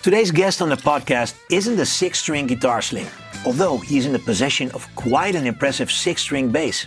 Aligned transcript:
Today's 0.00 0.30
guest 0.30 0.62
on 0.62 0.68
the 0.68 0.76
podcast 0.76 1.34
isn't 1.50 1.78
a 1.80 1.84
six 1.84 2.20
string 2.20 2.46
guitar 2.46 2.80
slinger, 2.80 3.10
although 3.44 3.78
he's 3.78 4.06
in 4.06 4.12
the 4.12 4.20
possession 4.20 4.70
of 4.70 4.86
quite 4.94 5.34
an 5.34 5.44
impressive 5.44 5.90
six 5.90 6.22
string 6.22 6.50
bass. 6.50 6.86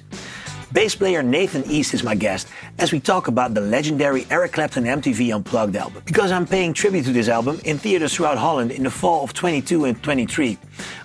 Bass 0.74 0.96
player 0.96 1.22
Nathan 1.22 1.66
East 1.66 1.94
is 1.94 2.02
my 2.02 2.16
guest 2.16 2.48
as 2.80 2.94
we 2.94 3.02
talk 3.02 3.28
about 3.28 3.54
the 3.54 3.60
legendary 3.60 4.26
Eric 4.30 4.54
Clapton 4.54 4.86
MTV 4.86 5.36
Unplugged 5.36 5.76
album. 5.76 6.02
Because 6.06 6.32
I'm 6.32 6.46
paying 6.46 6.74
tribute 6.74 7.04
to 7.06 7.12
this 7.12 7.28
album 7.28 7.60
in 7.66 7.78
theaters 7.78 8.16
throughout 8.16 8.38
Holland 8.38 8.72
in 8.72 8.84
the 8.84 8.90
fall 8.90 9.22
of 9.22 9.34
22 9.34 9.84
and 9.84 10.02
23. 10.02 10.58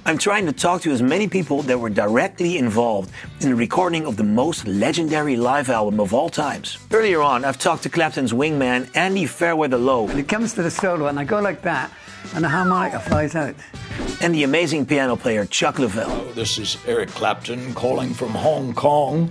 I'm 0.05 0.19
trying 0.19 0.47
to 0.47 0.53
talk 0.53 0.83
to 0.83 0.93
as 0.93 1.03
many 1.03 1.27
people 1.27 1.63
that 1.63 1.81
were 1.81 1.91
directly 1.91 2.59
involved 2.59 3.11
in 3.41 3.49
the 3.49 3.57
recording 3.57 4.07
of 4.07 4.17
the 4.17 4.23
most 4.23 4.69
legendary 4.69 5.37
live 5.37 5.69
album 5.69 5.99
of 5.99 6.15
all 6.15 6.29
times. 6.29 6.79
Earlier 6.93 7.21
on, 7.21 7.45
I've 7.45 7.59
talked 7.59 7.83
to 7.83 7.89
Clapton's 7.89 8.33
wingman 8.33 8.89
Andy 8.95 9.27
Fairweather 9.27 9.79
Low. 9.79 10.05
When 10.05 10.19
it 10.19 10.29
comes 10.29 10.53
to 10.55 10.63
the 10.63 10.71
solo, 10.71 11.09
and 11.09 11.19
I 11.19 11.25
go 11.25 11.41
like 11.41 11.63
that, 11.63 11.91
and 12.35 12.45
the 12.45 12.49
harmonica 12.49 13.01
flies 13.01 13.35
out. 13.35 13.57
And 14.21 14.33
the 14.33 14.45
amazing 14.45 14.87
piano 14.87 15.17
player 15.17 15.45
Chuck 15.45 15.77
Leavell. 15.77 16.35
This 16.35 16.57
is 16.59 16.79
Eric 16.87 17.09
Clapton 17.11 17.75
calling 17.75 18.15
from 18.15 18.31
Hong 18.31 18.73
Kong 18.73 19.31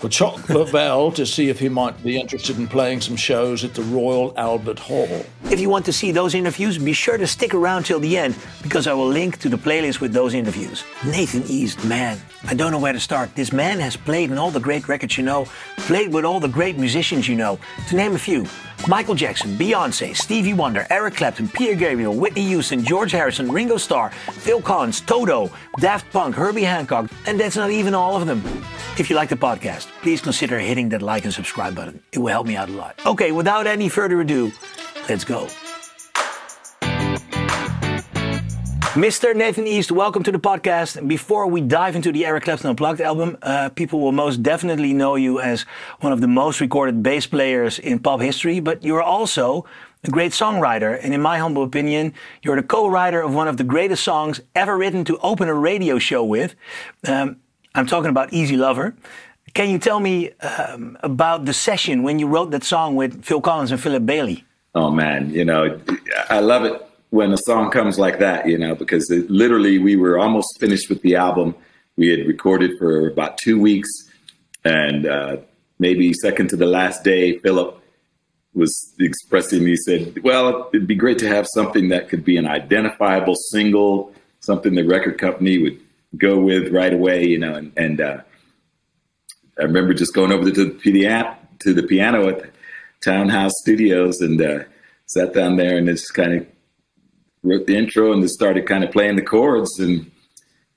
for 0.00 0.08
Chuck 0.08 0.36
Leavell 0.48 1.14
to 1.14 1.26
see 1.26 1.50
if 1.50 1.60
he 1.60 1.68
might 1.68 2.02
be 2.02 2.18
interested 2.18 2.56
in 2.58 2.66
playing 2.66 3.02
some 3.02 3.16
shows 3.16 3.64
at 3.64 3.74
the 3.74 3.82
Royal 3.82 4.32
Albert 4.38 4.78
Hall. 4.78 5.26
If 5.50 5.60
you 5.60 5.68
want 5.68 5.84
to 5.84 5.92
see 5.92 6.10
those 6.10 6.34
interviews, 6.34 6.78
be 6.78 6.94
sure 6.94 7.18
to 7.18 7.26
stick 7.26 7.52
around 7.52 7.84
till 7.84 8.00
the 8.00 8.16
end 8.16 8.34
because 8.62 8.86
I 8.86 8.94
will 8.94 9.08
link 9.08 9.38
to 9.40 9.50
the 9.50 9.58
playlist 9.58 10.00
with 10.00 10.14
those 10.14 10.32
interviews. 10.32 10.84
Nathan 11.04 11.42
East, 11.48 11.84
man, 11.84 12.18
I 12.44 12.54
don't 12.54 12.72
know 12.72 12.78
where 12.78 12.94
to 12.94 13.00
start. 13.00 13.34
This 13.34 13.52
man 13.52 13.78
has 13.78 13.94
played 13.94 14.30
in 14.30 14.38
all 14.38 14.50
the 14.50 14.58
great 14.58 14.88
records 14.88 15.18
you 15.18 15.22
know, 15.24 15.44
played 15.76 16.14
with 16.14 16.24
all 16.24 16.40
the 16.40 16.48
great 16.48 16.78
musicians 16.78 17.28
you 17.28 17.36
know, 17.36 17.58
to 17.88 17.96
name 17.96 18.14
a 18.14 18.18
few. 18.18 18.46
Michael 18.88 19.14
Jackson, 19.14 19.58
Beyonce, 19.58 20.16
Stevie 20.16 20.54
Wonder, 20.54 20.86
Eric 20.88 21.16
Clapton, 21.16 21.48
Peter 21.48 21.74
Gabriel, 21.74 22.14
Whitney 22.14 22.46
Houston, 22.46 22.82
George 22.82 23.12
Harrison, 23.12 23.52
Ringo 23.52 23.76
Starr, 23.76 24.08
Phil 24.32 24.62
Collins, 24.62 25.02
Toto, 25.02 25.50
Daft 25.78 26.10
Punk, 26.10 26.34
Herbie 26.34 26.62
Hancock, 26.62 27.10
and 27.26 27.38
that's 27.38 27.56
not 27.56 27.70
even 27.70 27.94
all 27.94 28.16
of 28.16 28.26
them. 28.26 28.42
If 28.98 29.10
you 29.10 29.16
like 29.16 29.28
the 29.28 29.36
podcast, 29.36 29.89
please 30.02 30.20
consider 30.20 30.58
hitting 30.58 30.88
that 30.90 31.02
like 31.02 31.24
and 31.24 31.32
subscribe 31.32 31.74
button. 31.74 32.02
It 32.12 32.18
will 32.18 32.28
help 32.28 32.46
me 32.46 32.56
out 32.56 32.68
a 32.68 32.72
lot. 32.72 33.00
Okay, 33.06 33.32
without 33.32 33.66
any 33.66 33.88
further 33.88 34.20
ado, 34.20 34.52
let's 35.08 35.24
go. 35.24 35.48
Mr. 38.94 39.36
Nathan 39.36 39.68
East, 39.68 39.92
welcome 39.92 40.24
to 40.24 40.32
the 40.32 40.38
podcast. 40.38 41.06
Before 41.06 41.46
we 41.46 41.60
dive 41.60 41.94
into 41.94 42.10
the 42.10 42.26
Eric 42.26 42.42
Clapton 42.42 42.70
Unplugged 42.70 43.00
album, 43.00 43.38
uh, 43.40 43.68
people 43.68 44.00
will 44.00 44.10
most 44.10 44.42
definitely 44.42 44.92
know 44.92 45.14
you 45.14 45.38
as 45.38 45.62
one 46.00 46.12
of 46.12 46.20
the 46.20 46.26
most 46.26 46.60
recorded 46.60 47.00
bass 47.00 47.24
players 47.24 47.78
in 47.78 48.00
pop 48.00 48.20
history, 48.20 48.58
but 48.58 48.82
you're 48.82 49.02
also 49.02 49.64
a 50.02 50.10
great 50.10 50.32
songwriter. 50.32 50.98
And 51.00 51.14
in 51.14 51.22
my 51.22 51.38
humble 51.38 51.62
opinion, 51.62 52.14
you're 52.42 52.56
the 52.56 52.64
co-writer 52.64 53.20
of 53.20 53.32
one 53.32 53.46
of 53.46 53.58
the 53.58 53.64
greatest 53.64 54.02
songs 54.02 54.40
ever 54.56 54.76
written 54.76 55.04
to 55.04 55.18
open 55.18 55.48
a 55.48 55.54
radio 55.54 56.00
show 56.00 56.24
with. 56.24 56.56
Um, 57.06 57.36
I'm 57.76 57.86
talking 57.86 58.10
about 58.10 58.32
Easy 58.32 58.56
Lover. 58.56 58.96
Can 59.54 59.70
you 59.70 59.78
tell 59.78 60.00
me 60.00 60.30
um, 60.40 60.96
about 61.02 61.44
the 61.44 61.52
session 61.52 62.02
when 62.02 62.18
you 62.18 62.26
wrote 62.26 62.50
that 62.52 62.64
song 62.64 62.94
with 62.94 63.24
Phil 63.24 63.40
Collins 63.40 63.72
and 63.72 63.80
Philip 63.80 64.06
Bailey? 64.06 64.44
Oh 64.74 64.90
man, 64.90 65.30
you 65.30 65.44
know, 65.44 65.80
I 66.28 66.40
love 66.40 66.64
it 66.64 66.80
when 67.10 67.32
a 67.32 67.38
song 67.38 67.70
comes 67.70 67.98
like 67.98 68.20
that, 68.20 68.46
you 68.46 68.56
know, 68.56 68.74
because 68.74 69.10
it, 69.10 69.28
literally 69.28 69.78
we 69.78 69.96
were 69.96 70.18
almost 70.18 70.60
finished 70.60 70.88
with 70.88 71.02
the 71.02 71.16
album. 71.16 71.54
We 71.96 72.08
had 72.08 72.26
recorded 72.26 72.78
for 72.78 73.08
about 73.08 73.36
two 73.38 73.60
weeks, 73.60 73.88
and 74.64 75.06
uh, 75.06 75.38
maybe 75.80 76.12
second 76.12 76.48
to 76.50 76.56
the 76.56 76.66
last 76.66 77.02
day, 77.02 77.38
Philip 77.38 77.76
was 78.54 78.94
expressing. 79.00 79.66
He 79.66 79.76
said, 79.76 80.22
"Well, 80.22 80.70
it'd 80.72 80.86
be 80.86 80.94
great 80.94 81.18
to 81.18 81.28
have 81.28 81.46
something 81.52 81.88
that 81.88 82.08
could 82.08 82.24
be 82.24 82.36
an 82.36 82.46
identifiable 82.46 83.34
single, 83.50 84.14
something 84.38 84.74
the 84.74 84.84
record 84.84 85.18
company 85.18 85.58
would 85.58 85.80
go 86.16 86.38
with 86.38 86.72
right 86.72 86.92
away, 86.92 87.26
you 87.26 87.38
know." 87.38 87.54
And, 87.54 87.72
and 87.76 88.00
uh, 88.00 88.18
I 89.60 89.64
remember 89.64 89.92
just 89.92 90.14
going 90.14 90.32
over 90.32 90.50
to 90.50 90.64
the 90.64 90.70
piano 90.70 91.36
to 91.60 91.74
the 91.74 91.82
piano 91.82 92.28
at 92.28 92.40
the 92.40 92.50
Townhouse 93.02 93.52
Studios 93.60 94.20
and 94.20 94.40
uh, 94.40 94.60
sat 95.06 95.34
down 95.34 95.56
there 95.56 95.76
and 95.76 95.86
just 95.86 96.14
kind 96.14 96.34
of 96.34 96.46
wrote 97.42 97.66
the 97.66 97.76
intro 97.76 98.12
and 98.12 98.22
just 98.22 98.34
started 98.34 98.66
kind 98.66 98.84
of 98.84 98.90
playing 98.90 99.16
the 99.16 99.22
chords 99.22 99.78
and 99.78 100.10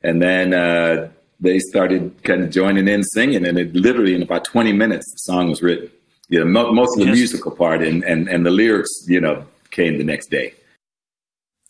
and 0.02 0.22
then 0.22 0.54
uh, 0.54 1.10
they 1.40 1.60
started 1.60 2.22
kind 2.24 2.44
of 2.44 2.50
joining 2.50 2.88
in 2.88 3.04
singing 3.04 3.46
and 3.46 3.58
it 3.58 3.74
literally 3.74 4.14
in 4.16 4.22
about 4.22 4.44
20 4.44 4.74
minutes 4.74 5.10
the 5.12 5.32
song 5.32 5.50
was 5.50 5.62
written. 5.62 5.90
You 6.30 6.40
know 6.40 6.46
mo- 6.46 6.72
most 6.74 6.98
of 6.98 7.02
the 7.02 7.10
yes. 7.10 7.18
musical 7.18 7.52
part 7.52 7.82
and, 7.82 8.04
and 8.04 8.28
and 8.28 8.46
the 8.46 8.52
lyrics 8.52 8.92
you 9.08 9.22
know 9.22 9.46
came 9.72 9.98
the 9.98 10.04
next 10.04 10.28
day. 10.28 10.54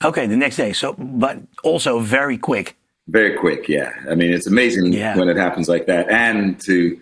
Okay 0.03 0.25
the 0.25 0.38
next 0.38 0.57
day. 0.57 0.73
So 0.73 0.94
but 0.94 1.38
also 1.63 2.00
very 2.00 2.38
quick 2.38 2.75
very 3.08 3.36
quick 3.36 3.68
yeah 3.68 3.91
i 4.09 4.16
mean 4.16 4.31
it's 4.31 4.47
amazing 4.47 4.94
yeah. 4.94 5.18
when 5.18 5.28
it 5.28 5.38
happens 5.38 5.68
like 5.68 5.86
that 5.86 6.09
and 6.09 6.59
to 6.62 7.00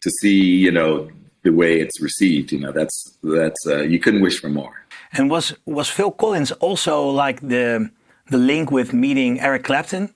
to 0.00 0.10
see 0.20 0.40
you 0.40 0.70
know 0.70 1.08
the 1.42 1.50
way 1.50 1.80
it's 1.80 2.00
received 2.00 2.50
you 2.50 2.58
know 2.58 2.72
that's 2.72 3.18
that's 3.22 3.66
uh, 3.66 3.82
you 3.82 3.98
couldn't 3.98 4.20
wish 4.20 4.40
for 4.40 4.48
more 4.48 4.86
and 5.12 5.30
was 5.30 5.54
was 5.64 5.88
Phil 5.88 6.10
Collins 6.10 6.52
also 6.52 7.08
like 7.08 7.40
the 7.40 7.90
the 8.28 8.38
link 8.38 8.70
with 8.70 8.92
meeting 8.92 9.40
Eric 9.40 9.64
Clapton? 9.64 10.12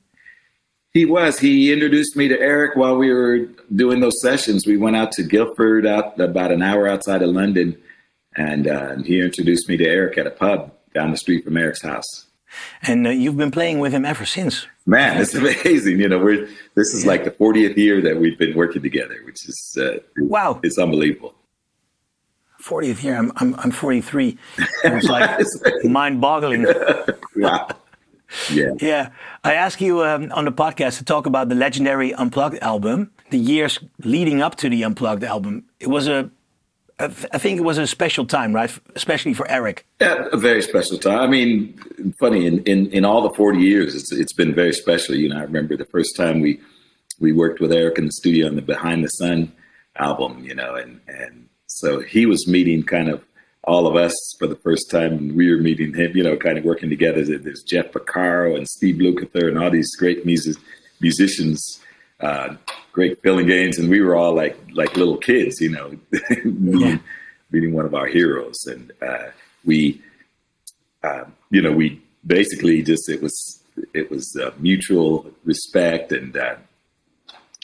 He 0.93 1.07
was. 1.07 1.39
He 1.39 1.73
introduced 1.73 2.17
me 2.17 2.27
to 2.29 2.39
Eric 2.39 2.77
while 2.77 2.97
we 2.97 3.13
were 3.13 3.47
doing 3.75 4.01
those 4.01 4.21
sessions. 4.21 4.67
We 4.67 4.77
went 4.77 4.97
out 4.97 5.13
to 5.13 5.23
Guildford, 5.23 5.87
out 5.87 6.19
about 6.19 6.51
an 6.51 6.63
hour 6.63 6.89
outside 6.89 7.23
of 7.23 7.31
London, 7.31 7.81
and 8.37 8.67
uh, 8.67 8.97
he 8.97 9.21
introduced 9.21 9.69
me 9.69 9.77
to 9.77 9.87
Eric 9.87 10.19
at 10.19 10.27
a 10.27 10.31
pub 10.31 10.73
down 10.93 11.13
the 11.13 11.17
street 11.17 11.45
from 11.45 11.57
Eric's 11.57 11.83
house. 11.83 12.27
And 12.83 13.07
uh, 13.07 13.11
you've 13.11 13.37
been 13.37 13.51
playing 13.51 13.79
with 13.79 13.93
him 13.93 14.05
ever 14.05 14.25
since. 14.25 14.67
Man, 14.87 15.21
it's 15.21 15.35
amazing. 15.35 16.01
You 16.01 16.09
know, 16.09 16.19
we're 16.19 16.49
this 16.75 16.95
is 16.95 17.07
like 17.07 17.25
the 17.25 17.31
40th 17.31 17.77
year 17.77 18.01
that 18.01 18.19
we've 18.19 18.39
been 18.39 18.57
working 18.57 18.83
together, 18.83 19.17
which 19.25 19.49
is 19.49 19.79
uh, 19.81 19.99
wow, 20.19 20.61
it's 20.63 20.79
unbelievable. 20.79 21.35
40th 22.63 23.03
year. 23.03 23.17
I'm, 23.17 23.33
I'm, 23.37 23.55
I'm 23.57 23.71
43. 23.71 24.37
It's 24.85 25.09
like 25.09 25.85
mind 25.85 26.21
boggling. 26.21 26.67
wow. 27.37 27.69
Yeah. 28.53 28.75
Yeah. 28.81 29.11
I 29.43 29.55
asked 29.55 29.81
you 29.81 30.05
um, 30.05 30.31
on 30.31 30.45
the 30.45 30.53
podcast 30.53 30.99
to 30.99 31.05
talk 31.05 31.27
about 31.27 31.49
the 31.49 31.57
legendary 31.57 32.15
Unplugged 32.15 32.59
album, 32.63 33.11
the 33.31 33.39
years 33.39 33.81
leading 34.05 34.41
up 34.41 34.55
to 34.59 34.69
the 34.69 34.85
Unplugged 34.85 35.25
album. 35.25 35.65
It 35.81 35.89
was 35.89 36.07
a, 36.07 36.31
I 37.01 37.39
think 37.39 37.59
it 37.59 37.63
was 37.63 37.79
a 37.79 37.87
special 37.87 38.27
time, 38.27 38.55
right? 38.55 38.71
Especially 38.95 39.35
for 39.35 39.51
Eric. 39.51 39.87
Yeah, 40.01 40.27
a 40.33 40.37
very 40.37 40.63
special 40.63 40.99
time. 40.99 41.19
I 41.19 41.27
mean, 41.27 41.79
funny 42.19 42.47
in, 42.47 42.63
in, 42.65 42.87
in 42.89 43.05
all 43.05 43.23
the 43.23 43.35
40 43.35 43.59
years, 43.59 43.95
it's, 43.95 44.13
it's 44.13 44.33
been 44.33 44.55
very 44.55 44.73
special. 44.73 45.15
You 45.15 45.31
know, 45.31 45.39
I 45.39 45.43
remember 45.43 45.77
the 45.77 45.87
first 45.87 46.17
time 46.17 46.41
we, 46.41 46.61
we 47.19 47.33
worked 47.33 47.61
with 47.61 47.73
Eric 47.73 47.99
in 47.99 48.07
the 48.07 48.13
studio 48.13 48.47
on 48.47 48.57
the 48.57 48.63
Behind 48.63 49.03
the 49.03 49.09
Sun 49.09 49.53
album, 49.97 50.45
you 50.45 50.55
know, 50.55 50.75
and, 50.75 51.01
and 51.09 51.49
so 51.67 52.01
he 52.01 52.27
was 52.27 52.47
meeting 52.47 52.83
kind 52.83 53.09
of 53.09 53.25
all 53.65 53.87
of 53.87 53.97
us 53.97 54.15
for 54.39 54.47
the 54.47 54.57
first 54.57 54.91
time, 54.91 55.13
and 55.13 55.37
we 55.37 55.51
were 55.51 55.61
meeting 55.61 55.95
him, 55.95 56.17
you 56.17 56.23
know, 56.23 56.37
kind 56.37 56.59
of 56.59 56.65
working 56.65 56.89
together. 56.89 57.25
There's 57.25 57.63
Jeff 57.63 57.93
Porcaro 57.93 58.57
and 58.57 58.67
Steve 58.67 58.97
Lukather 58.97 59.49
and 59.49 59.59
all 59.59 59.71
these 59.71 59.95
great 59.97 60.25
music, 60.25 60.57
musicians, 61.01 61.81
uh, 62.21 62.55
great 62.93 63.23
filling 63.23 63.47
games, 63.47 63.79
and 63.79 63.89
we 63.89 64.01
were 64.01 64.15
all 64.15 64.35
like 64.35 64.59
like 64.73 64.97
little 64.97 65.17
kids, 65.17 65.61
you 65.61 65.71
know, 65.71 65.97
meeting, 66.45 66.81
yeah. 66.81 66.99
meeting 67.51 67.73
one 67.73 67.85
of 67.85 67.95
our 67.95 68.07
heroes, 68.07 68.65
and 68.67 68.93
uh, 69.03 69.31
we, 69.65 70.01
uh, 71.03 71.25
you 71.51 71.63
know, 71.63 71.73
we 71.73 72.03
basically 72.27 72.83
just 72.83 73.09
it 73.09 73.23
was 73.23 73.63
it 73.95 74.11
was 74.11 74.37
uh, 74.43 74.51
mutual 74.59 75.31
respect 75.45 76.13
and 76.13 76.37
uh, 76.37 76.57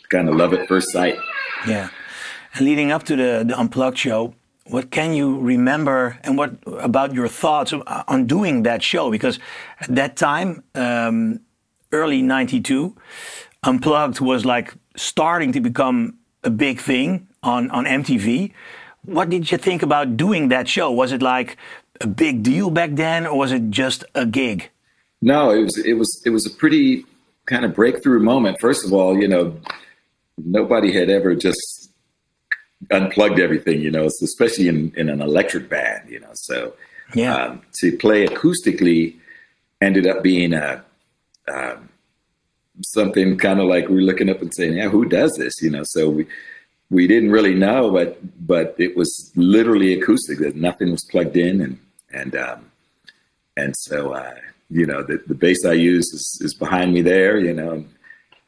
kind 0.09 0.28
of 0.28 0.36
love 0.36 0.53
at 0.53 0.66
first 0.69 0.92
sight. 0.92 1.19
Yeah 1.66 1.91
and 2.56 2.65
leading 2.65 2.91
up 2.91 3.03
to 3.04 3.16
the, 3.16 3.44
the 3.47 3.59
Unplugged 3.59 3.98
show, 3.98 4.34
what 4.66 4.91
can 4.91 5.12
you 5.12 5.38
remember 5.38 6.19
and 6.25 6.36
what 6.36 6.54
about 6.66 7.12
your 7.12 7.28
thoughts 7.28 7.72
on 7.72 8.26
doing 8.26 8.62
that 8.65 8.82
show? 8.82 9.10
Because 9.10 9.38
at 9.81 9.94
that 9.94 10.16
time, 10.16 10.65
um, 10.74 11.41
early 11.92 12.22
92, 12.22 12.97
Unplugged 13.66 14.21
was 14.21 14.45
like 14.45 14.74
starting 14.97 15.53
to 15.53 15.60
become 15.60 16.16
a 16.45 16.51
big 16.51 16.80
thing 16.80 17.27
on, 17.42 17.71
on 17.71 17.84
MTV. 17.84 18.53
What 19.04 19.28
did 19.28 19.51
you 19.51 19.59
think 19.59 19.83
about 19.83 20.16
doing 20.16 20.48
that 20.48 20.68
show? 20.68 20.91
Was 20.91 21.13
it 21.13 21.22
like 21.22 21.57
a 22.01 22.07
big 22.07 22.42
deal 22.42 22.71
back 22.71 22.91
then 22.92 23.27
or 23.27 23.39
was 23.39 23.53
it 23.53 23.71
just 23.71 24.04
a 24.15 24.24
gig? 24.27 24.71
No, 25.21 25.51
it 25.51 25.63
was, 25.63 25.78
it 25.78 25.95
was, 25.95 26.22
it 26.24 26.30
was 26.30 26.47
a 26.47 26.51
pretty 26.51 27.04
kind 27.47 27.65
of 27.65 27.74
breakthrough 27.74 28.21
moment. 28.21 28.59
First 28.60 28.84
of 28.84 28.92
all, 28.92 29.18
you 29.18 29.28
know, 29.28 29.59
nobody 30.39 30.92
had 30.92 31.10
ever 31.10 31.34
just 31.34 31.91
unplugged 32.91 33.41
everything, 33.41 33.80
you 33.80 33.91
know, 33.91 34.04
especially 34.04 34.68
in, 34.68 34.92
in 34.97 35.09
an 35.09 35.21
electric 35.21 35.68
band, 35.68 36.09
you 36.09 36.21
know. 36.21 36.30
So 36.34 36.74
yeah, 37.15 37.34
um, 37.34 37.63
to 37.80 37.97
play 37.97 38.27
acoustically 38.27 39.16
ended 39.80 40.07
up 40.07 40.22
being 40.22 40.53
a 40.53 40.84
um, 41.48 41.89
something 42.84 43.37
kind 43.39 43.61
of 43.61 43.67
like 43.67 43.89
we're 43.89 44.01
looking 44.01 44.28
up 44.31 44.43
and 44.43 44.53
saying, 44.55 44.75
yeah, 44.75 44.89
who 44.89 45.05
does 45.07 45.34
this, 45.37 45.61
you 45.63 45.71
know? 45.71 45.83
So 45.84 46.09
we 46.11 46.27
we 46.91 47.07
didn't 47.07 47.33
really 47.33 47.55
know, 47.55 47.91
but 47.91 48.19
but 48.47 48.75
it 48.78 48.97
was 48.97 49.33
literally 49.34 49.93
acoustic. 50.01 50.39
That 50.39 50.57
nothing 50.57 50.91
was 50.91 51.05
plugged 51.11 51.37
in, 51.37 51.61
and 51.61 51.78
and 52.13 52.37
um, 52.37 52.71
and 53.57 53.75
so 53.77 54.13
uh, 54.13 54.34
you 54.71 54.87
know 54.87 55.03
the, 55.03 55.23
the 55.27 55.34
bass 55.34 55.65
I 55.65 55.73
use 55.73 56.07
is, 56.13 56.39
is 56.43 56.55
behind 56.55 56.93
me 56.95 57.03
there, 57.03 57.39
you 57.39 57.53
know, 57.53 57.84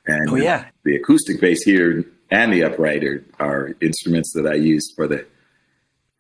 and 0.07 0.31
Oh, 0.31 0.37
yeah. 0.37 0.67
the 0.85 0.97
acoustic 0.97 1.41
bass 1.41 1.63
here 1.63 2.05
and 2.31 2.53
the 2.53 2.63
upright 2.65 3.05
are, 3.05 3.25
are 3.39 3.75
instruments 3.81 4.33
that 4.35 4.47
I 4.47 4.55
used 4.55 4.93
for 4.95 5.07
the 5.09 5.27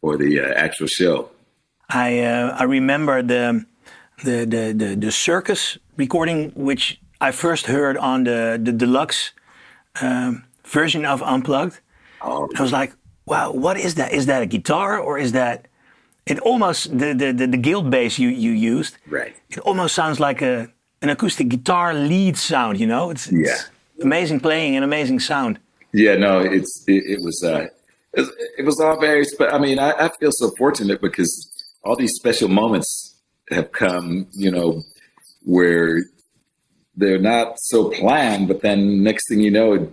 for 0.01 0.17
the 0.17 0.41
uh, 0.41 0.55
actual 0.55 0.87
show. 0.87 1.31
I 1.89 2.21
uh, 2.21 2.57
I 2.59 2.65
remember 2.65 3.23
the, 3.23 3.65
the 4.25 4.45
the 4.45 4.73
the 4.77 4.97
the 4.97 5.13
circus 5.13 5.79
recording, 5.97 6.51
which 6.55 7.01
I 7.20 7.32
first 7.32 7.67
heard 7.67 7.97
on 7.97 8.25
the 8.25 8.59
the 8.62 8.73
deluxe 8.73 9.32
um, 10.00 10.44
version 10.65 11.05
of 11.05 11.23
Unplugged. 11.23 11.81
Oh, 12.20 12.49
I 12.56 12.62
was 12.62 12.73
like, 12.73 12.93
wow, 13.26 13.53
what 13.53 13.76
is 13.76 13.94
that? 13.94 14.12
Is 14.12 14.26
that 14.26 14.43
a 14.43 14.47
guitar 14.47 14.99
or 14.99 15.19
is 15.19 15.32
that? 15.32 15.67
It 16.26 16.38
almost 16.41 16.91
the 16.99 17.15
the 17.15 17.32
the, 17.32 17.47
the 17.47 17.56
guild 17.56 17.91
bass 17.91 18.19
you 18.19 18.29
you 18.29 18.53
used. 18.53 18.99
right. 19.11 19.35
It 19.50 19.59
almost 19.61 19.94
sounds 19.94 20.20
like 20.20 20.43
a 20.43 20.69
an 21.03 21.09
acoustic 21.09 21.49
guitar 21.49 21.94
lead 21.94 22.37
sound. 22.37 22.79
You 22.81 22.87
know, 22.87 23.11
it's, 23.11 23.26
it's 23.29 23.49
Yeah. 23.49 24.05
amazing 24.05 24.41
playing 24.41 24.76
and 24.76 24.85
amazing 24.85 25.21
sound. 25.21 25.59
Yeah, 25.93 26.17
no, 26.17 26.41
it's 26.41 26.85
it, 26.87 27.03
it 27.14 27.19
was 27.25 27.43
uh, 27.43 27.67
it, 28.12 28.21
was- 28.21 28.32
it 28.59 28.64
was 28.67 28.81
all 28.81 29.00
very. 29.00 29.25
Spe- 29.25 29.53
I 29.53 29.59
mean, 29.59 29.79
I, 29.79 29.91
I 30.06 30.09
feel 30.21 30.32
so 30.32 30.50
fortunate 30.59 31.00
because 31.00 31.32
all 31.82 31.97
these 31.97 32.12
special 32.14 32.49
moments 32.49 33.14
have 33.50 33.73
come, 33.73 34.26
you 34.32 34.50
know, 34.50 34.82
where 35.44 36.05
they're 36.99 37.19
not 37.35 37.55
so 37.59 37.91
planned, 37.91 38.49
but 38.49 38.61
then 38.62 39.03
next 39.03 39.29
thing 39.29 39.41
you 39.41 39.50
know, 39.50 39.89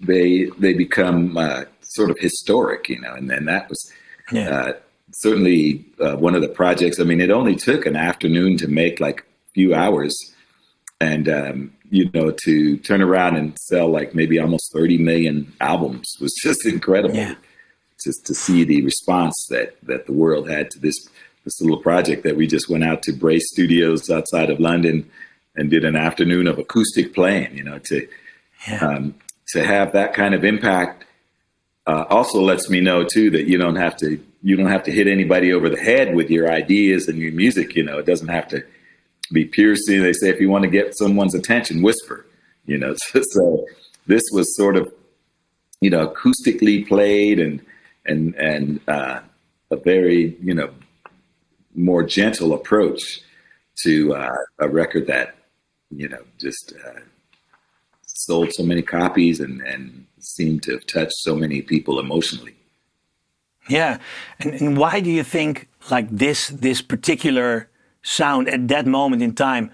they 0.00 0.46
they 0.58 0.72
become 0.74 1.36
uh, 1.36 1.64
sort 1.82 2.10
of 2.10 2.18
historic, 2.18 2.88
you 2.88 3.00
know, 3.00 3.14
and 3.14 3.28
then 3.30 3.44
that 3.46 3.68
was 3.68 3.92
Yeah. 4.32 4.48
uh, 4.48 4.72
certainly 5.12 5.84
uh, 6.00 6.16
one 6.16 6.34
of 6.34 6.42
the 6.42 6.48
projects. 6.48 6.98
I 7.00 7.04
mean, 7.04 7.20
it 7.20 7.30
only 7.30 7.56
took 7.56 7.84
an 7.86 7.96
afternoon 7.96 8.56
to 8.58 8.68
make 8.68 9.00
like 9.00 9.20
a 9.20 9.52
few 9.54 9.74
hours, 9.74 10.14
and 11.00 11.28
um, 11.28 11.72
you 11.90 12.08
know, 12.14 12.30
to 12.44 12.76
turn 12.78 13.02
around 13.02 13.36
and 13.36 13.58
sell 13.58 13.88
like 13.88 14.14
maybe 14.14 14.38
almost 14.38 14.72
30 14.72 14.98
million 14.98 15.52
albums 15.60 16.06
was 16.20 16.32
just 16.42 16.64
incredible. 16.66 17.16
Yeah. 17.16 17.34
Just 18.04 18.24
to 18.26 18.34
see 18.34 18.64
the 18.64 18.82
response 18.82 19.36
that 19.50 19.76
that 19.82 20.06
the 20.06 20.12
world 20.12 20.48
had 20.48 20.70
to 20.70 20.78
this 20.78 20.96
this 21.44 21.60
little 21.60 21.82
project 21.82 22.22
that 22.24 22.36
we 22.36 22.46
just 22.46 22.68
went 22.70 22.84
out 22.84 23.02
to 23.02 23.12
Bray 23.12 23.38
Studios 23.40 24.08
outside 24.10 24.48
of 24.50 24.60
London 24.60 25.10
and 25.56 25.70
did 25.70 25.84
an 25.84 25.96
afternoon 25.96 26.46
of 26.46 26.58
acoustic 26.58 27.14
playing. 27.14 27.56
You 27.56 27.64
know, 27.64 27.78
to 27.78 28.06
Yeah. 28.68 28.86
um, 28.86 29.14
to 29.52 29.64
have 29.64 29.92
that 29.92 30.14
kind 30.14 30.34
of 30.34 30.44
impact 30.44 31.04
uh, 31.86 32.04
also 32.08 32.40
lets 32.40 32.68
me 32.70 32.80
know 32.80 33.04
too 33.04 33.30
that 33.30 33.48
you 33.48 33.58
don't 33.58 33.76
have 33.76 33.96
to 33.98 34.20
you 34.42 34.56
don't 34.56 34.70
have 34.70 34.84
to 34.84 34.92
hit 34.92 35.06
anybody 35.06 35.52
over 35.52 35.68
the 35.68 35.80
head 35.80 36.14
with 36.14 36.30
your 36.30 36.50
ideas 36.50 37.08
and 37.08 37.18
your 37.18 37.32
music. 37.32 37.74
You 37.74 37.82
know, 37.82 37.98
it 37.98 38.06
doesn't 38.06 38.28
have 38.28 38.48
to 38.48 38.62
be 39.32 39.44
piercing. 39.44 40.02
They 40.02 40.12
say 40.12 40.28
if 40.30 40.40
you 40.40 40.48
want 40.50 40.64
to 40.64 40.70
get 40.70 40.96
someone's 40.96 41.34
attention, 41.34 41.82
whisper. 41.82 42.26
You 42.66 42.78
know, 42.78 42.94
so, 43.12 43.22
so 43.30 43.66
this 44.06 44.22
was 44.32 44.54
sort 44.56 44.76
of 44.76 44.92
you 45.80 45.90
know 45.90 46.06
acoustically 46.08 46.86
played 46.86 47.38
and 47.40 47.60
and 48.06 48.34
and 48.36 48.80
uh, 48.88 49.20
a 49.70 49.76
very 49.76 50.36
you 50.42 50.54
know 50.54 50.70
more 51.74 52.02
gentle 52.02 52.52
approach 52.52 53.20
to 53.84 54.14
uh, 54.14 54.34
a 54.58 54.68
record 54.68 55.06
that 55.06 55.34
you 55.90 56.08
know 56.08 56.22
just 56.38 56.72
uh, 56.84 57.00
sold 58.06 58.52
so 58.52 58.62
many 58.62 58.82
copies 58.82 59.40
and 59.40 59.60
and 59.62 60.06
seemed 60.18 60.62
to 60.62 60.72
have 60.72 60.86
touched 60.86 61.16
so 61.16 61.34
many 61.34 61.62
people 61.62 61.98
emotionally. 61.98 62.54
Yeah, 63.68 63.98
and, 64.38 64.54
and 64.54 64.76
why 64.76 65.00
do 65.00 65.10
you 65.10 65.22
think 65.22 65.68
like 65.90 66.08
this 66.10 66.48
this 66.48 66.82
particular 66.82 67.68
sound 68.02 68.48
at 68.48 68.68
that 68.68 68.86
moment 68.86 69.22
in 69.22 69.34
time, 69.34 69.70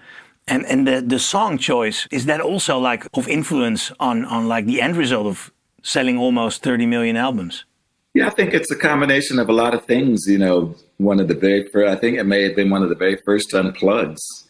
and 0.47 0.65
and 0.65 0.87
the 0.87 1.01
the 1.01 1.19
song 1.19 1.57
choice 1.57 2.07
is 2.11 2.25
that 2.25 2.41
also 2.41 2.77
like 2.77 3.07
of 3.13 3.27
influence 3.27 3.91
on 3.99 4.25
on 4.25 4.47
like 4.47 4.65
the 4.65 4.81
end 4.81 4.97
result 4.97 5.27
of 5.27 5.51
selling 5.83 6.17
almost 6.17 6.63
thirty 6.63 6.85
million 6.85 7.15
albums? 7.15 7.65
Yeah, 8.13 8.27
I 8.27 8.31
think 8.31 8.53
it's 8.53 8.71
a 8.71 8.75
combination 8.75 9.37
of 9.37 9.47
a 9.49 9.53
lot 9.53 9.73
of 9.75 9.85
things. 9.85 10.25
You 10.27 10.39
know, 10.39 10.75
one 10.97 11.19
of 11.19 11.27
the 11.27 11.35
very 11.35 11.67
first, 11.67 11.87
I 11.87 11.99
think 11.99 12.17
it 12.17 12.25
may 12.25 12.43
have 12.43 12.55
been 12.55 12.69
one 12.69 12.81
of 12.81 12.89
the 12.89 12.95
very 12.95 13.17
first 13.17 13.51
unplugs 13.51 14.46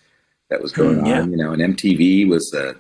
that 0.50 0.62
was 0.62 0.72
going 0.72 1.00
Hmm, 1.00 1.06
yeah. 1.06 1.22
on. 1.22 1.32
You 1.32 1.38
know, 1.38 1.52
and 1.52 1.62
MTV 1.78 2.28
was 2.28 2.54
uh, 2.54 2.74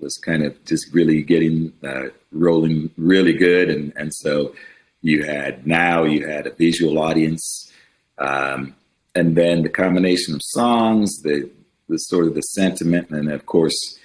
was 0.00 0.16
kind 0.18 0.42
of 0.44 0.62
just 0.64 0.92
really 0.92 1.22
getting 1.22 1.72
uh, 1.82 2.08
rolling 2.32 2.90
really 2.96 3.32
good, 3.32 3.70
and 3.70 3.92
and 3.96 4.12
so 4.14 4.54
you 5.02 5.24
had 5.24 5.66
now 5.66 6.04
you 6.04 6.26
had 6.26 6.46
a 6.46 6.52
visual 6.54 6.98
audience, 6.98 7.72
um, 8.18 8.74
and 9.14 9.36
then 9.36 9.62
the 9.62 9.68
combination 9.68 10.34
of 10.34 10.40
songs, 10.42 11.22
the 11.22 11.48
the 11.88 11.98
sort 11.98 12.26
of 12.26 12.34
the 12.34 12.40
sentiment, 12.42 13.10
and 13.10 13.30
of 13.30 13.46
course, 13.46 13.98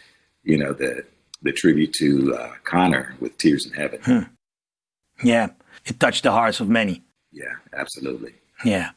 you 0.44 0.58
know 0.58 0.74
the 0.74 1.04
the 1.42 1.52
tribute 1.52 1.92
to 1.94 2.36
uh, 2.36 2.52
Conor 2.64 3.16
with 3.20 3.38
Tears 3.38 3.66
in 3.66 3.74
Heaven. 3.74 4.00
Hmm. 4.04 4.20
Yeah, 5.24 5.50
it 5.86 6.00
touched 6.00 6.24
the 6.24 6.32
hearts 6.32 6.60
of 6.60 6.70
many. 6.70 7.02
Yeah, 7.32 7.56
absolutely. 7.74 8.34
Yeah. 8.64 8.92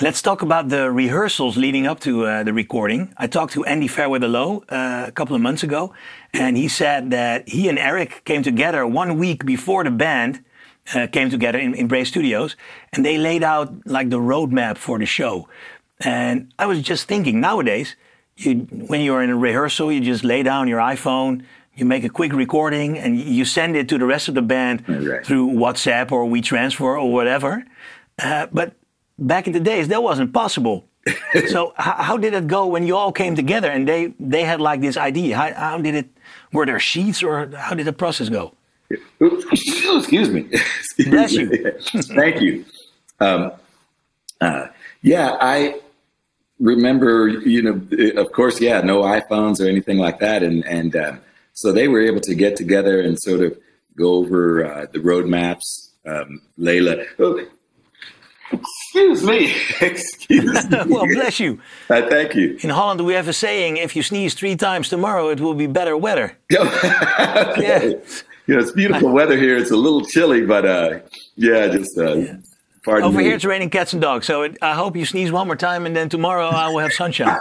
Let's 0.00 0.22
talk 0.22 0.42
about 0.42 0.68
the 0.68 0.92
rehearsals 0.92 1.56
leading 1.56 1.86
up 1.88 1.98
to 2.00 2.24
uh, 2.24 2.42
the 2.44 2.52
recording. 2.52 3.12
I 3.16 3.26
talked 3.26 3.54
to 3.54 3.64
Andy 3.64 3.88
Fairweather 3.88 4.28
Low 4.28 4.62
uh, 4.68 5.06
a 5.08 5.10
couple 5.12 5.34
of 5.34 5.42
months 5.42 5.64
ago, 5.64 5.92
and 6.32 6.56
he 6.56 6.68
said 6.68 7.10
that 7.10 7.48
he 7.48 7.68
and 7.68 7.78
Eric 7.80 8.22
came 8.24 8.44
together 8.44 8.86
one 8.86 9.18
week 9.18 9.44
before 9.44 9.82
the 9.82 9.90
band 9.90 10.44
uh, 10.94 11.08
came 11.08 11.30
together 11.30 11.58
in, 11.58 11.74
in 11.74 11.88
Bray 11.88 12.04
Studios, 12.04 12.54
and 12.92 13.04
they 13.04 13.18
laid 13.18 13.42
out 13.42 13.86
like 13.86 14.08
the 14.10 14.20
roadmap 14.20 14.76
for 14.76 15.00
the 15.00 15.06
show. 15.06 15.48
And 16.00 16.52
I 16.60 16.66
was 16.66 16.80
just 16.80 17.08
thinking, 17.08 17.40
nowadays, 17.40 17.96
you, 18.36 18.54
when 18.70 19.00
you're 19.00 19.22
in 19.22 19.30
a 19.30 19.36
rehearsal, 19.36 19.90
you 19.90 20.00
just 20.00 20.22
lay 20.22 20.44
down 20.44 20.68
your 20.68 20.78
iPhone, 20.78 21.42
you 21.74 21.84
make 21.84 22.04
a 22.04 22.08
quick 22.08 22.32
recording, 22.32 22.96
and 22.96 23.18
you 23.20 23.44
send 23.44 23.74
it 23.74 23.88
to 23.88 23.98
the 23.98 24.06
rest 24.06 24.28
of 24.28 24.36
the 24.36 24.42
band 24.42 24.84
Right. 24.88 25.26
through 25.26 25.48
WhatsApp 25.50 26.12
or 26.12 26.24
WeTransfer 26.24 26.80
or 26.80 27.12
whatever. 27.12 27.64
Uh, 28.22 28.46
but 28.52 28.74
back 29.18 29.46
in 29.46 29.52
the 29.52 29.60
days, 29.60 29.88
that 29.88 30.02
wasn't 30.02 30.32
possible. 30.32 30.84
so 31.48 31.72
how, 31.76 32.16
did 32.16 32.34
it 32.34 32.46
go 32.46 32.66
when 32.66 32.86
you 32.86 32.96
all 32.96 33.12
came 33.12 33.34
together 33.34 33.70
and 33.70 33.88
they 33.88 34.12
they 34.20 34.44
had 34.44 34.60
like 34.60 34.80
this 34.80 34.96
idea? 34.96 35.36
How, 35.36 35.52
how 35.54 35.78
did 35.78 35.94
it? 35.94 36.08
Were 36.52 36.66
there 36.66 36.80
sheets 36.80 37.22
or 37.22 37.50
how 37.56 37.74
did 37.74 37.86
the 37.86 37.92
process 37.92 38.28
go? 38.28 38.52
Excuse 39.20 40.30
me. 40.30 40.48
Excuse 40.50 41.08
Bless 41.08 41.32
me. 41.34 41.42
you. 41.44 41.72
Thank 42.02 42.40
you. 42.40 42.64
Um, 43.20 43.52
uh, 44.40 44.68
yeah, 45.02 45.36
I 45.40 45.80
remember. 46.58 47.28
You 47.28 47.62
know, 47.62 48.20
of 48.20 48.32
course, 48.32 48.60
yeah, 48.60 48.80
no 48.80 49.02
iPhones 49.02 49.64
or 49.64 49.68
anything 49.68 49.98
like 49.98 50.20
that, 50.20 50.42
and 50.42 50.64
and 50.66 50.94
um, 50.96 51.20
so 51.52 51.72
they 51.72 51.88
were 51.88 52.00
able 52.00 52.20
to 52.20 52.34
get 52.34 52.56
together 52.56 53.00
and 53.00 53.18
sort 53.18 53.40
of 53.40 53.58
go 53.96 54.14
over 54.14 54.64
uh, 54.64 54.86
the 54.92 55.00
roadmaps. 55.00 55.90
Um, 56.06 56.40
Layla, 56.58 57.04
oh, 57.18 57.44
excuse 58.52 59.22
me. 59.24 59.54
excuse 59.80 60.70
me. 60.70 60.78
well, 60.86 61.06
bless 61.06 61.40
you. 61.40 61.60
Uh, 61.88 62.02
thank 62.08 62.34
you. 62.34 62.58
In 62.62 62.70
Holland, 62.70 63.04
we 63.04 63.14
have 63.14 63.28
a 63.28 63.32
saying: 63.32 63.76
if 63.76 63.94
you 63.96 64.02
sneeze 64.02 64.34
three 64.34 64.56
times 64.56 64.88
tomorrow, 64.88 65.28
it 65.28 65.40
will 65.40 65.54
be 65.54 65.66
better 65.66 65.96
weather. 65.96 66.36
yeah. 66.50 67.92
You 68.46 68.54
know, 68.54 68.60
it's 68.62 68.72
beautiful 68.72 69.10
weather 69.10 69.36
here. 69.36 69.58
It's 69.58 69.70
a 69.70 69.76
little 69.76 70.04
chilly, 70.04 70.46
but 70.46 70.64
uh, 70.64 71.00
yeah, 71.36 71.68
just 71.68 71.98
uh, 71.98 72.34
pardon 72.82 73.04
Over 73.04 73.18
me. 73.18 73.24
here, 73.24 73.34
it's 73.34 73.44
raining 73.44 73.68
cats 73.68 73.92
and 73.92 74.00
dogs. 74.00 74.26
So 74.26 74.42
it, 74.42 74.56
I 74.62 74.74
hope 74.74 74.96
you 74.96 75.04
sneeze 75.04 75.30
one 75.30 75.46
more 75.46 75.56
time, 75.56 75.84
and 75.84 75.94
then 75.94 76.08
tomorrow 76.08 76.46
I 76.46 76.68
will 76.68 76.78
have 76.78 76.92
sunshine. 76.92 77.38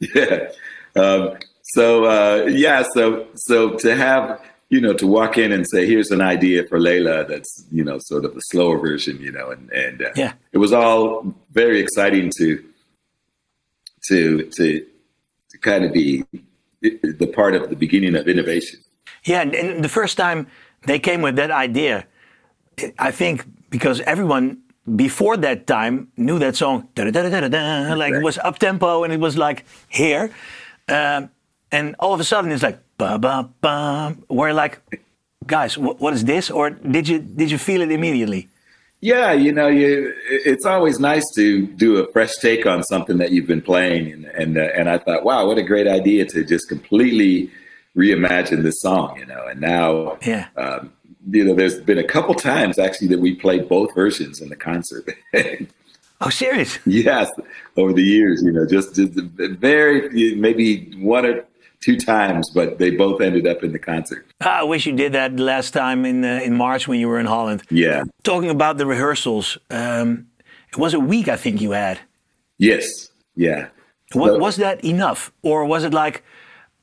yeah. 0.00 0.48
Um, 0.96 1.36
so 1.62 2.04
uh, 2.04 2.46
yeah, 2.46 2.82
so 2.92 3.26
so 3.34 3.76
to 3.76 3.94
have 3.94 4.40
you 4.68 4.80
know 4.80 4.92
to 4.94 5.06
walk 5.06 5.38
in 5.38 5.52
and 5.52 5.66
say, 5.68 5.86
here's 5.86 6.10
an 6.10 6.20
idea 6.20 6.64
for 6.66 6.78
Layla 6.78 7.28
that's 7.28 7.64
you 7.70 7.84
know 7.84 7.98
sort 7.98 8.24
of 8.24 8.34
the 8.34 8.40
slower 8.40 8.78
version, 8.78 9.20
you 9.20 9.32
know, 9.32 9.50
and 9.50 9.70
and 9.72 10.02
uh, 10.02 10.10
Yeah. 10.16 10.32
it 10.52 10.58
was 10.58 10.72
all 10.72 11.34
very 11.52 11.80
exciting 11.80 12.30
to 12.38 12.62
to 14.08 14.50
to 14.56 14.86
to 15.50 15.58
kind 15.58 15.84
of 15.84 15.92
be 15.92 16.24
the 16.82 17.30
part 17.34 17.54
of 17.54 17.70
the 17.70 17.76
beginning 17.76 18.14
of 18.16 18.28
innovation. 18.28 18.80
Yeah, 19.24 19.40
and, 19.42 19.54
and 19.54 19.84
the 19.84 19.88
first 19.88 20.16
time 20.16 20.46
they 20.86 20.98
came 20.98 21.22
with 21.22 21.36
that 21.36 21.50
idea, 21.50 22.06
I 22.98 23.10
think 23.10 23.44
because 23.70 24.00
everyone 24.02 24.58
before 24.94 25.36
that 25.38 25.66
time 25.66 26.08
knew 26.16 26.38
that 26.38 26.54
song, 26.56 26.88
like 26.96 28.12
it 28.14 28.22
was 28.22 28.38
up 28.38 28.58
tempo 28.58 29.02
and 29.04 29.12
it 29.12 29.20
was 29.20 29.36
like 29.36 29.64
here, 29.88 30.30
um, 30.88 31.30
and 31.72 31.96
all 31.98 32.14
of 32.14 32.20
a 32.20 32.24
sudden 32.24 32.52
it's 32.52 32.62
like 32.62 32.78
ba 32.98 33.18
ba 33.18 33.48
ba. 33.60 34.16
We're 34.28 34.52
like, 34.52 34.80
guys, 35.46 35.74
wh- 35.74 36.00
what 36.00 36.14
is 36.14 36.24
this? 36.24 36.50
Or 36.50 36.70
did 36.70 37.08
you 37.08 37.18
did 37.18 37.50
you 37.50 37.58
feel 37.58 37.80
it 37.82 37.90
immediately? 37.90 38.48
Yeah, 39.00 39.32
you 39.32 39.52
know, 39.52 39.68
you 39.68 40.14
it's 40.28 40.64
always 40.64 40.98
nice 40.98 41.24
to 41.34 41.66
do 41.66 41.98
a 41.98 42.10
fresh 42.12 42.34
take 42.36 42.64
on 42.66 42.82
something 42.82 43.18
that 43.18 43.30
you've 43.30 43.46
been 43.46 43.62
playing, 43.62 44.10
and 44.12 44.24
and 44.26 44.58
uh, 44.58 44.62
and 44.74 44.88
I 44.88 44.98
thought, 44.98 45.24
wow, 45.24 45.46
what 45.46 45.58
a 45.58 45.62
great 45.62 45.86
idea 45.86 46.24
to 46.26 46.44
just 46.44 46.68
completely 46.68 47.50
reimagine 47.96 48.62
this 48.62 48.80
song, 48.80 49.18
you 49.18 49.26
know. 49.26 49.46
And 49.46 49.60
now, 49.60 50.18
Yeah. 50.26 50.46
um, 50.56 50.92
you 51.30 51.44
know, 51.44 51.54
there's 51.54 51.80
been 51.80 51.98
a 51.98 52.04
couple 52.04 52.34
times 52.34 52.78
actually 52.78 53.08
that 53.08 53.20
we 53.20 53.34
played 53.34 53.68
both 53.68 53.94
versions 53.94 54.40
in 54.40 54.48
the 54.48 54.56
concert. 54.56 55.04
Oh, 56.18 56.30
serious? 56.30 56.78
Yes, 56.86 57.30
over 57.76 57.92
the 57.92 58.02
years, 58.02 58.42
you 58.42 58.50
know, 58.50 58.66
just, 58.66 58.94
just 58.94 59.12
very 59.12 60.34
maybe 60.34 60.90
one 60.96 61.26
or 61.26 61.44
two 61.80 61.96
times, 61.96 62.50
but 62.50 62.78
they 62.78 62.90
both 62.90 63.20
ended 63.20 63.46
up 63.46 63.62
in 63.62 63.72
the 63.72 63.78
concert. 63.78 64.26
I 64.40 64.62
wish 64.64 64.86
you 64.86 64.92
did 64.92 65.12
that 65.12 65.38
last 65.38 65.72
time 65.72 66.04
in 66.04 66.24
uh, 66.24 66.40
in 66.42 66.54
March 66.56 66.88
when 66.88 67.00
you 67.00 67.08
were 67.08 67.18
in 67.18 67.26
Holland. 67.26 67.62
Yeah. 67.70 68.04
Talking 68.22 68.50
about 68.50 68.78
the 68.78 68.86
rehearsals, 68.86 69.58
um, 69.70 70.26
it 70.68 70.78
was 70.78 70.94
a 70.94 71.00
week 71.00 71.28
I 71.28 71.36
think 71.36 71.60
you 71.60 71.72
had. 71.72 72.00
Yes. 72.58 73.10
Yeah. 73.34 73.68
What, 74.12 74.34
so, 74.34 74.38
was 74.38 74.56
that 74.56 74.84
enough, 74.84 75.32
or 75.42 75.64
was 75.64 75.84
it 75.84 75.92
like, 75.92 76.22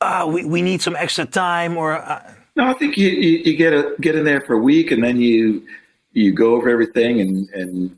uh, 0.02 0.30
we 0.32 0.46
we 0.46 0.62
need 0.62 0.82
some 0.82 0.96
extra 0.96 1.26
time, 1.26 1.78
or? 1.78 1.94
Uh... 1.98 2.22
No, 2.56 2.66
I 2.66 2.74
think 2.74 2.98
you, 2.98 3.10
you, 3.10 3.40
you 3.46 3.58
get 3.58 3.74
a, 3.74 3.96
get 4.00 4.16
in 4.16 4.26
there 4.26 4.42
for 4.42 4.54
a 4.54 4.60
week, 4.60 4.92
and 4.92 5.04
then 5.04 5.20
you 5.20 5.66
you 6.12 6.34
go 6.34 6.56
over 6.56 6.70
everything, 6.70 7.22
and 7.22 7.50
and 7.50 7.98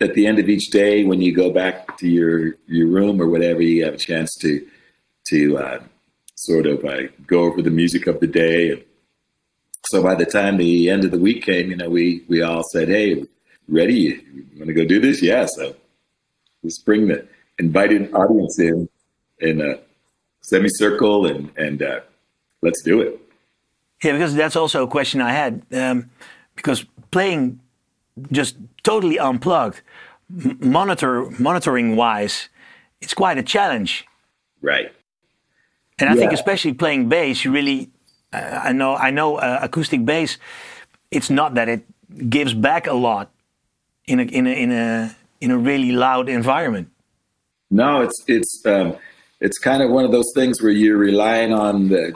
at 0.00 0.14
the 0.14 0.26
end 0.26 0.38
of 0.38 0.48
each 0.48 0.70
day, 0.70 1.04
when 1.04 1.20
you 1.20 1.34
go 1.34 1.50
back 1.50 1.96
to 1.98 2.08
your 2.08 2.54
your 2.66 2.88
room 2.88 3.20
or 3.20 3.28
whatever, 3.28 3.62
you 3.62 3.84
have 3.84 3.94
a 3.94 3.98
chance 3.98 4.34
to 4.36 4.64
to 5.28 5.58
uh, 5.58 5.80
sort 6.36 6.66
of 6.66 6.84
uh, 6.84 7.02
go 7.26 7.42
over 7.42 7.60
the 7.62 7.70
music 7.70 8.06
of 8.06 8.20
the 8.20 8.26
day. 8.26 8.70
And 8.72 8.84
So 9.88 10.02
by 10.02 10.14
the 10.14 10.26
time 10.26 10.56
the 10.56 10.90
end 10.90 11.04
of 11.04 11.10
the 11.10 11.18
week 11.18 11.44
came, 11.44 11.70
you 11.70 11.76
know, 11.76 11.90
we 11.90 12.24
we 12.28 12.42
all 12.42 12.62
said, 12.72 12.88
"Hey, 12.88 13.24
ready? 13.68 14.22
You 14.34 14.46
want 14.56 14.68
to 14.68 14.74
go 14.74 14.84
do 14.84 15.00
this?" 15.00 15.22
Yeah. 15.22 15.46
So 15.46 15.74
let's 16.62 16.78
bring 16.78 17.08
the 17.08 17.26
invited 17.58 18.12
audience 18.14 18.58
in 18.58 18.88
in 19.40 19.60
a 19.60 19.78
semicircle 20.42 21.26
and 21.26 21.50
and 21.56 21.82
uh, 21.82 22.00
let's 22.62 22.82
do 22.82 23.00
it. 23.00 23.20
Yeah, 24.02 24.12
because 24.12 24.34
that's 24.34 24.56
also 24.56 24.84
a 24.84 24.88
question 24.88 25.20
I 25.20 25.32
had. 25.32 25.62
Um, 25.72 26.10
because 26.54 26.84
playing 27.10 27.60
just 28.30 28.56
totally 28.82 29.18
unplugged, 29.18 29.80
monitor 30.28 31.30
monitoring 31.38 31.96
wise, 31.96 32.48
it's 33.00 33.14
quite 33.14 33.38
a 33.38 33.42
challenge. 33.42 34.06
Right. 34.62 34.92
And 35.98 36.10
I 36.10 36.14
yeah. 36.14 36.20
think 36.20 36.32
especially 36.32 36.74
playing 36.74 37.08
bass, 37.08 37.44
you 37.44 37.52
really, 37.52 37.90
uh, 38.32 38.60
I 38.64 38.72
know, 38.72 38.94
I 38.96 39.10
know, 39.10 39.36
uh, 39.36 39.60
acoustic 39.62 40.04
bass. 40.04 40.38
It's 41.10 41.30
not 41.30 41.54
that 41.54 41.68
it 41.68 41.84
gives 42.28 42.52
back 42.52 42.86
a 42.86 42.92
lot 42.92 43.30
in 44.06 44.20
a 44.20 44.24
in 44.24 44.46
a 44.46 44.50
in 44.50 44.72
a 44.72 45.16
in 45.40 45.50
a 45.50 45.58
really 45.58 45.92
loud 45.92 46.28
environment. 46.28 46.90
No, 47.70 48.02
it's 48.02 48.24
it's 48.26 48.62
um, 48.66 48.96
it's 49.40 49.58
kind 49.58 49.82
of 49.82 49.90
one 49.90 50.04
of 50.04 50.12
those 50.12 50.30
things 50.34 50.62
where 50.62 50.72
you're 50.72 50.98
relying 50.98 51.52
on 51.52 51.88
the 51.88 52.14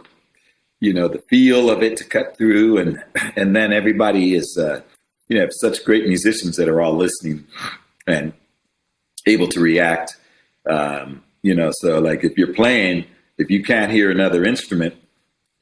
you 0.81 0.93
know 0.93 1.09
the 1.09 1.19
feel 1.31 1.71
of 1.71 1.83
it 1.83 1.97
to 1.99 2.05
cut 2.05 2.37
through, 2.37 2.79
and 2.79 3.03
and 3.37 3.57
then 3.57 3.73
everybody 3.73 4.35
is 4.35 4.59
uh, 4.61 4.81
you 5.29 5.37
know 5.37 5.43
have 5.43 5.53
such 5.53 5.85
great 5.85 6.07
musicians 6.07 6.57
that 6.57 6.69
are 6.69 6.81
all 6.81 6.95
listening 6.95 7.47
and 8.07 8.33
able 9.27 9.49
to 9.49 9.61
react. 9.61 10.17
Um, 10.67 11.23
you 11.43 11.55
know, 11.55 11.71
so 11.73 11.99
like 11.99 12.25
if 12.25 12.37
you're 12.37 12.53
playing 12.53 13.07
if 13.41 13.51
you 13.51 13.63
can't 13.63 13.91
hear 13.91 14.11
another 14.11 14.45
instrument, 14.45 14.95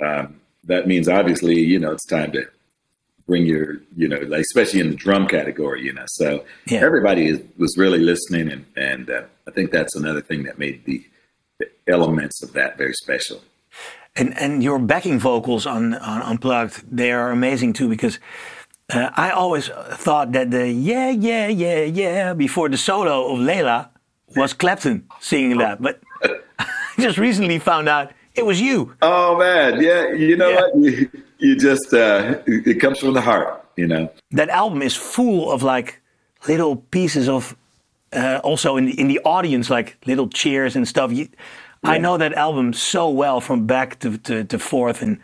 um, 0.05 0.41
that 0.65 0.87
means 0.87 1.09
obviously, 1.09 1.61
you 1.61 1.79
know, 1.79 1.93
it's 1.93 2.05
time 2.05 2.33
to 2.33 2.47
bring 3.27 3.47
your, 3.47 3.77
you 3.97 4.09
know, 4.09 4.19
like 4.19 4.41
especially 4.41 4.81
in 4.81 4.91
the 4.91 4.97
drum 4.97 5.29
category, 5.29 5.83
you 5.85 5.93
know. 5.93 6.05
So 6.09 6.45
yeah. 6.67 6.81
everybody 6.81 7.29
is, 7.29 7.41
was 7.57 7.77
really 7.79 8.01
listening, 8.01 8.51
and 8.51 8.67
and 8.77 9.11
uh, 9.11 9.23
I 9.47 9.51
think 9.53 9.71
that's 9.71 9.95
another 9.95 10.21
thing 10.21 10.43
that 10.45 10.59
made 10.59 10.85
the, 10.85 11.05
the, 11.59 11.67
elements 11.87 12.43
of 12.43 12.53
that 12.53 12.77
very 12.77 12.95
special. 12.95 13.43
And 14.17 14.37
and 14.39 14.63
your 14.63 14.79
backing 14.79 15.19
vocals 15.21 15.67
on 15.67 15.95
on 15.95 16.23
Unplugged, 16.23 16.85
they 16.91 17.13
are 17.13 17.31
amazing 17.31 17.75
too 17.75 17.89
because. 17.89 18.19
Uh, 18.91 19.11
I 19.17 19.33
always 19.33 19.69
thought 19.69 20.33
that 20.33 20.51
the 20.51 20.67
yeah, 20.73 21.11
yeah, 21.11 21.47
yeah, 21.49 21.83
yeah 21.83 22.33
before 22.33 22.71
the 22.71 22.79
solo 22.79 23.35
of 23.35 23.39
Layla 23.39 23.91
was 24.35 24.55
Clapton 24.63 25.07
singing 25.21 25.59
that, 25.59 25.83
but 25.83 26.01
just 27.07 27.19
recently 27.19 27.59
found 27.59 27.89
out 27.89 28.13
it 28.35 28.45
was 28.45 28.61
you. 28.61 28.95
Oh 29.03 29.39
man, 29.39 29.81
yeah. 29.83 30.13
You 30.13 30.37
know 30.37 30.49
yeah. 30.49 30.61
what? 30.61 30.77
You, 30.77 31.11
you 31.39 31.57
just 31.57 31.93
uh, 31.93 32.41
it 32.47 32.81
comes 32.81 32.99
from 32.99 33.15
the 33.15 33.21
heart. 33.21 33.65
You 33.77 33.87
know 33.87 34.11
that 34.33 34.49
album 34.49 34.83
is 34.83 34.97
full 34.97 35.53
of 35.53 35.63
like 35.63 36.01
little 36.47 36.77
pieces 36.77 37.29
of 37.29 37.57
uh, 38.13 38.41
also 38.43 38.77
in 38.77 38.87
the, 38.87 39.01
in 39.01 39.09
the 39.09 39.21
audience 39.25 39.71
like 39.71 39.97
little 40.07 40.29
cheers 40.29 40.77
and 40.77 40.87
stuff. 40.87 41.13
You, 41.13 41.29
yeah. 41.85 41.91
I 41.91 41.99
know 41.99 42.17
that 42.17 42.33
album 42.35 42.73
so 42.73 43.09
well 43.09 43.41
from 43.41 43.67
back 43.67 44.01
to, 44.01 44.19
to, 44.19 44.45
to 44.45 44.59
forth 44.59 45.03
and 45.03 45.21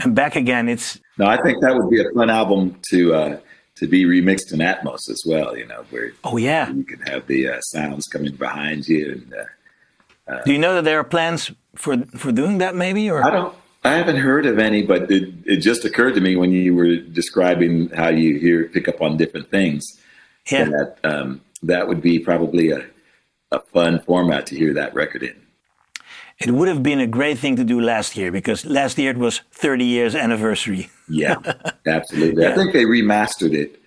and 0.00 0.14
back 0.14 0.34
again. 0.36 0.68
It's 0.68 1.00
no, 1.18 1.26
I 1.26 1.40
think 1.40 1.62
that 1.62 1.76
would 1.76 1.90
be 1.90 2.00
a 2.00 2.10
fun 2.12 2.30
album 2.30 2.80
to 2.90 3.14
uh, 3.14 3.38
to 3.76 3.86
be 3.86 4.04
remixed 4.04 4.52
in 4.52 4.58
Atmos 4.58 5.08
as 5.08 5.22
well. 5.26 5.56
You 5.56 5.66
know, 5.66 5.84
where 5.90 6.12
oh 6.24 6.36
yeah, 6.36 6.70
you 6.70 6.84
can 6.84 7.00
have 7.02 7.26
the 7.26 7.48
uh, 7.48 7.60
sounds 7.60 8.06
coming 8.06 8.34
behind 8.34 8.88
you 8.88 9.12
and 9.12 9.34
uh, 9.34 9.36
uh, 9.38 9.44
Do 10.44 10.52
you 10.52 10.58
know 10.58 10.74
that 10.74 10.84
there 10.84 10.98
are 10.98 11.04
plans 11.04 11.50
for 11.74 11.98
for 12.16 12.32
doing 12.32 12.58
that, 12.58 12.74
maybe? 12.74 13.10
Or 13.10 13.24
I 13.24 13.30
don't. 13.30 13.54
I 13.84 13.92
haven't 13.92 14.16
heard 14.16 14.46
of 14.46 14.58
any, 14.58 14.82
but 14.82 15.10
it, 15.10 15.34
it 15.44 15.56
just 15.56 15.84
occurred 15.84 16.14
to 16.14 16.20
me 16.20 16.36
when 16.36 16.52
you 16.52 16.74
were 16.74 16.96
describing 16.96 17.90
how 17.90 18.08
you 18.08 18.38
hear 18.38 18.68
pick 18.68 18.88
up 18.88 19.02
on 19.02 19.18
different 19.18 19.50
things. 19.50 20.00
Yeah. 20.50 20.64
That 20.64 20.96
um, 21.04 21.42
that 21.62 21.86
would 21.88 22.00
be 22.00 22.18
probably 22.18 22.70
a 22.70 22.84
a 23.52 23.60
fun 23.60 24.00
format 24.00 24.46
to 24.46 24.56
hear 24.56 24.72
that 24.74 24.94
record 24.94 25.22
in. 25.22 25.36
It 26.38 26.50
would 26.50 26.68
have 26.68 26.82
been 26.82 26.98
a 26.98 27.06
great 27.06 27.38
thing 27.38 27.56
to 27.56 27.64
do 27.64 27.80
last 27.80 28.16
year 28.16 28.32
because 28.32 28.66
last 28.66 28.98
year 28.98 29.10
it 29.12 29.18
was 29.18 29.40
30 29.52 29.84
years 29.84 30.14
anniversary. 30.16 30.90
yeah, 31.08 31.36
absolutely. 31.86 32.42
Yeah. 32.42 32.50
I 32.50 32.54
think 32.54 32.72
they 32.72 32.84
remastered 32.84 33.54
it. 33.54 33.80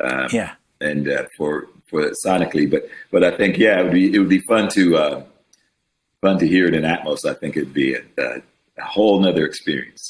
Um, 0.00 0.28
yeah. 0.32 0.54
And 0.80 1.08
uh, 1.08 1.24
for 1.36 1.68
for 1.86 2.10
sonically, 2.24 2.70
but 2.70 2.88
but 3.10 3.24
I 3.24 3.36
think 3.36 3.58
yeah, 3.58 3.80
it 3.80 3.82
would 3.84 3.92
be 3.92 4.14
it 4.14 4.18
would 4.18 4.28
be 4.28 4.40
fun 4.40 4.68
to. 4.70 4.96
Uh, 4.96 5.24
fun 6.24 6.38
to 6.38 6.46
hear 6.54 6.64
it 6.70 6.74
in 6.74 6.84
Atmos. 6.94 7.20
I 7.32 7.34
think 7.40 7.50
it'd 7.56 7.74
be 7.84 7.90
a, 7.94 8.02
a, 8.18 8.28
a 8.84 8.86
whole 8.94 9.16
nother 9.24 9.44
experience. 9.50 10.02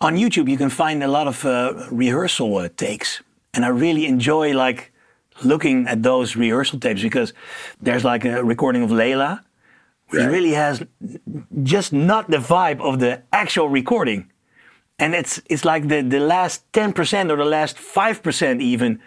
On 0.00 0.12
YouTube, 0.22 0.48
you 0.52 0.58
can 0.62 0.70
find 0.84 1.02
a 1.02 1.10
lot 1.18 1.26
of 1.32 1.36
uh, 1.44 1.52
rehearsal 1.90 2.50
uh, 2.58 2.68
takes, 2.86 3.22
and 3.54 3.64
I 3.64 3.70
really 3.86 4.04
enjoy 4.14 4.46
like 4.66 4.80
looking 5.52 5.88
at 5.92 5.98
those 6.02 6.28
rehearsal 6.44 6.78
tapes 6.84 7.02
because 7.02 7.32
there's 7.80 8.04
like 8.04 8.24
a 8.24 8.44
recording 8.52 8.82
of 8.86 8.90
Layla, 8.90 9.32
which 10.10 10.22
right. 10.22 10.34
really 10.36 10.54
has 10.64 10.74
just 11.62 11.92
not 11.92 12.30
the 12.34 12.42
vibe 12.54 12.80
of 12.88 12.94
the 13.04 13.12
actual 13.42 13.68
recording, 13.80 14.20
and 14.98 15.14
it's 15.20 15.40
it's 15.52 15.64
like 15.64 15.82
the 15.88 16.02
the 16.02 16.20
last 16.34 16.56
ten 16.72 16.92
percent 16.92 17.30
or 17.30 17.36
the 17.44 17.50
last 17.58 17.78
five 17.78 18.16
percent 18.26 18.60
even 18.60 19.00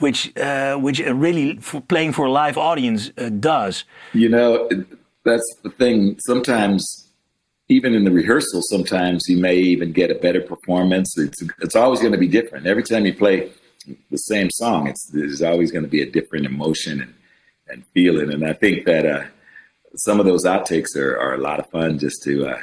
which 0.00 0.20
uh, 0.36 0.76
which 0.76 0.98
really 1.26 1.56
for 1.68 1.80
playing 1.80 2.12
for 2.12 2.26
a 2.26 2.30
live 2.30 2.56
audience 2.56 3.10
uh, 3.18 3.28
does. 3.28 3.84
You 4.14 4.28
know, 4.28 4.68
that's 5.28 5.54
the 5.62 5.70
thing. 5.70 6.18
Sometimes, 6.20 7.10
even 7.68 7.94
in 7.94 8.04
the 8.04 8.10
rehearsal, 8.10 8.62
sometimes 8.62 9.28
you 9.28 9.36
may 9.36 9.56
even 9.56 9.92
get 9.92 10.10
a 10.10 10.14
better 10.14 10.40
performance. 10.40 11.16
It's 11.18 11.42
it's 11.60 11.76
always 11.76 12.00
going 12.00 12.12
to 12.12 12.18
be 12.18 12.28
different. 12.28 12.66
Every 12.66 12.82
time 12.82 13.06
you 13.06 13.14
play 13.14 13.50
the 14.10 14.16
same 14.16 14.50
song, 14.50 14.88
it's 14.88 15.10
there's 15.12 15.42
always 15.42 15.70
going 15.70 15.84
to 15.84 15.90
be 15.90 16.02
a 16.02 16.10
different 16.10 16.46
emotion 16.46 17.00
and 17.00 17.14
and 17.68 17.84
feeling. 17.94 18.32
And 18.32 18.46
I 18.46 18.54
think 18.54 18.86
that 18.86 19.04
uh, 19.06 19.24
some 19.96 20.20
of 20.20 20.26
those 20.26 20.44
outtakes 20.44 20.96
are, 20.96 21.18
are 21.18 21.34
a 21.34 21.38
lot 21.38 21.60
of 21.60 21.68
fun 21.70 21.98
just 21.98 22.22
to 22.24 22.46
uh, 22.46 22.60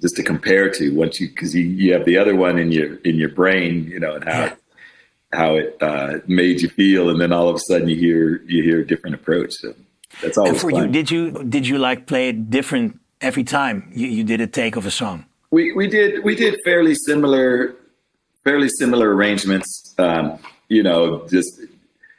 just 0.00 0.16
to 0.16 0.22
compare 0.22 0.70
to 0.70 0.94
once 0.94 1.20
you 1.20 1.28
because 1.28 1.54
you, 1.54 1.64
you 1.64 1.92
have 1.92 2.04
the 2.04 2.18
other 2.18 2.34
one 2.36 2.58
in 2.58 2.72
your 2.72 2.96
in 3.08 3.16
your 3.16 3.30
brain, 3.30 3.86
you 3.86 4.00
know, 4.00 4.14
and 4.14 4.24
how. 4.24 4.44
Yeah. 4.44 4.54
How 5.32 5.56
it 5.56 5.76
uh, 5.82 6.20
made 6.28 6.62
you 6.62 6.68
feel, 6.68 7.10
and 7.10 7.20
then 7.20 7.32
all 7.32 7.48
of 7.48 7.56
a 7.56 7.58
sudden 7.58 7.88
you 7.88 7.96
hear 7.96 8.42
you 8.46 8.62
hear 8.62 8.80
a 8.80 8.86
different 8.86 9.16
approach. 9.16 9.52
So 9.54 9.74
that's 10.22 10.38
always 10.38 10.52
and 10.52 10.60
for 10.60 10.70
fun. 10.70 10.86
you. 10.86 10.92
Did 10.92 11.10
you 11.10 11.44
did 11.44 11.66
you 11.66 11.78
like 11.78 12.06
play 12.06 12.28
it 12.28 12.50
different 12.50 13.00
every 13.20 13.44
time 13.44 13.90
you, 13.94 14.08
you 14.08 14.24
did 14.24 14.40
a 14.40 14.46
take 14.46 14.76
of 14.76 14.86
a 14.86 14.90
song? 14.90 15.24
We 15.50 15.72
we 15.72 15.86
did 15.88 16.24
we 16.24 16.34
did 16.34 16.58
fairly 16.64 16.94
similar 16.94 17.76
fairly 18.44 18.68
similar 18.68 19.14
arrangements. 19.14 19.94
Um, 19.98 20.38
you 20.68 20.82
know, 20.82 21.26
just 21.28 21.60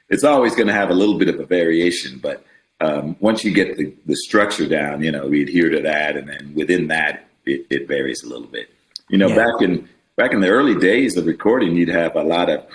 it's 0.09 0.23
always 0.23 0.55
going 0.55 0.67
to 0.67 0.73
have 0.73 0.89
a 0.89 0.93
little 0.93 1.17
bit 1.17 1.29
of 1.29 1.39
a 1.39 1.45
variation, 1.45 2.19
but 2.19 2.43
um, 2.79 3.15
once 3.19 3.43
you 3.43 3.51
get 3.51 3.77
the, 3.77 3.93
the 4.05 4.15
structure 4.15 4.67
down, 4.67 5.03
you 5.03 5.11
know, 5.11 5.27
we 5.27 5.41
adhere 5.41 5.69
to 5.69 5.81
that, 5.81 6.15
and 6.15 6.29
then 6.29 6.53
within 6.55 6.87
that, 6.87 7.27
it, 7.45 7.65
it 7.69 7.87
varies 7.87 8.23
a 8.23 8.27
little 8.27 8.47
bit. 8.47 8.69
You 9.09 9.17
know, 9.17 9.27
yeah. 9.29 9.35
back 9.35 9.61
in 9.61 9.89
back 10.15 10.31
in 10.33 10.41
the 10.41 10.49
early 10.49 10.75
days 10.75 11.17
of 11.17 11.25
recording, 11.25 11.75
you'd 11.75 11.89
have 11.89 12.15
a 12.15 12.23
lot 12.23 12.49
of, 12.49 12.65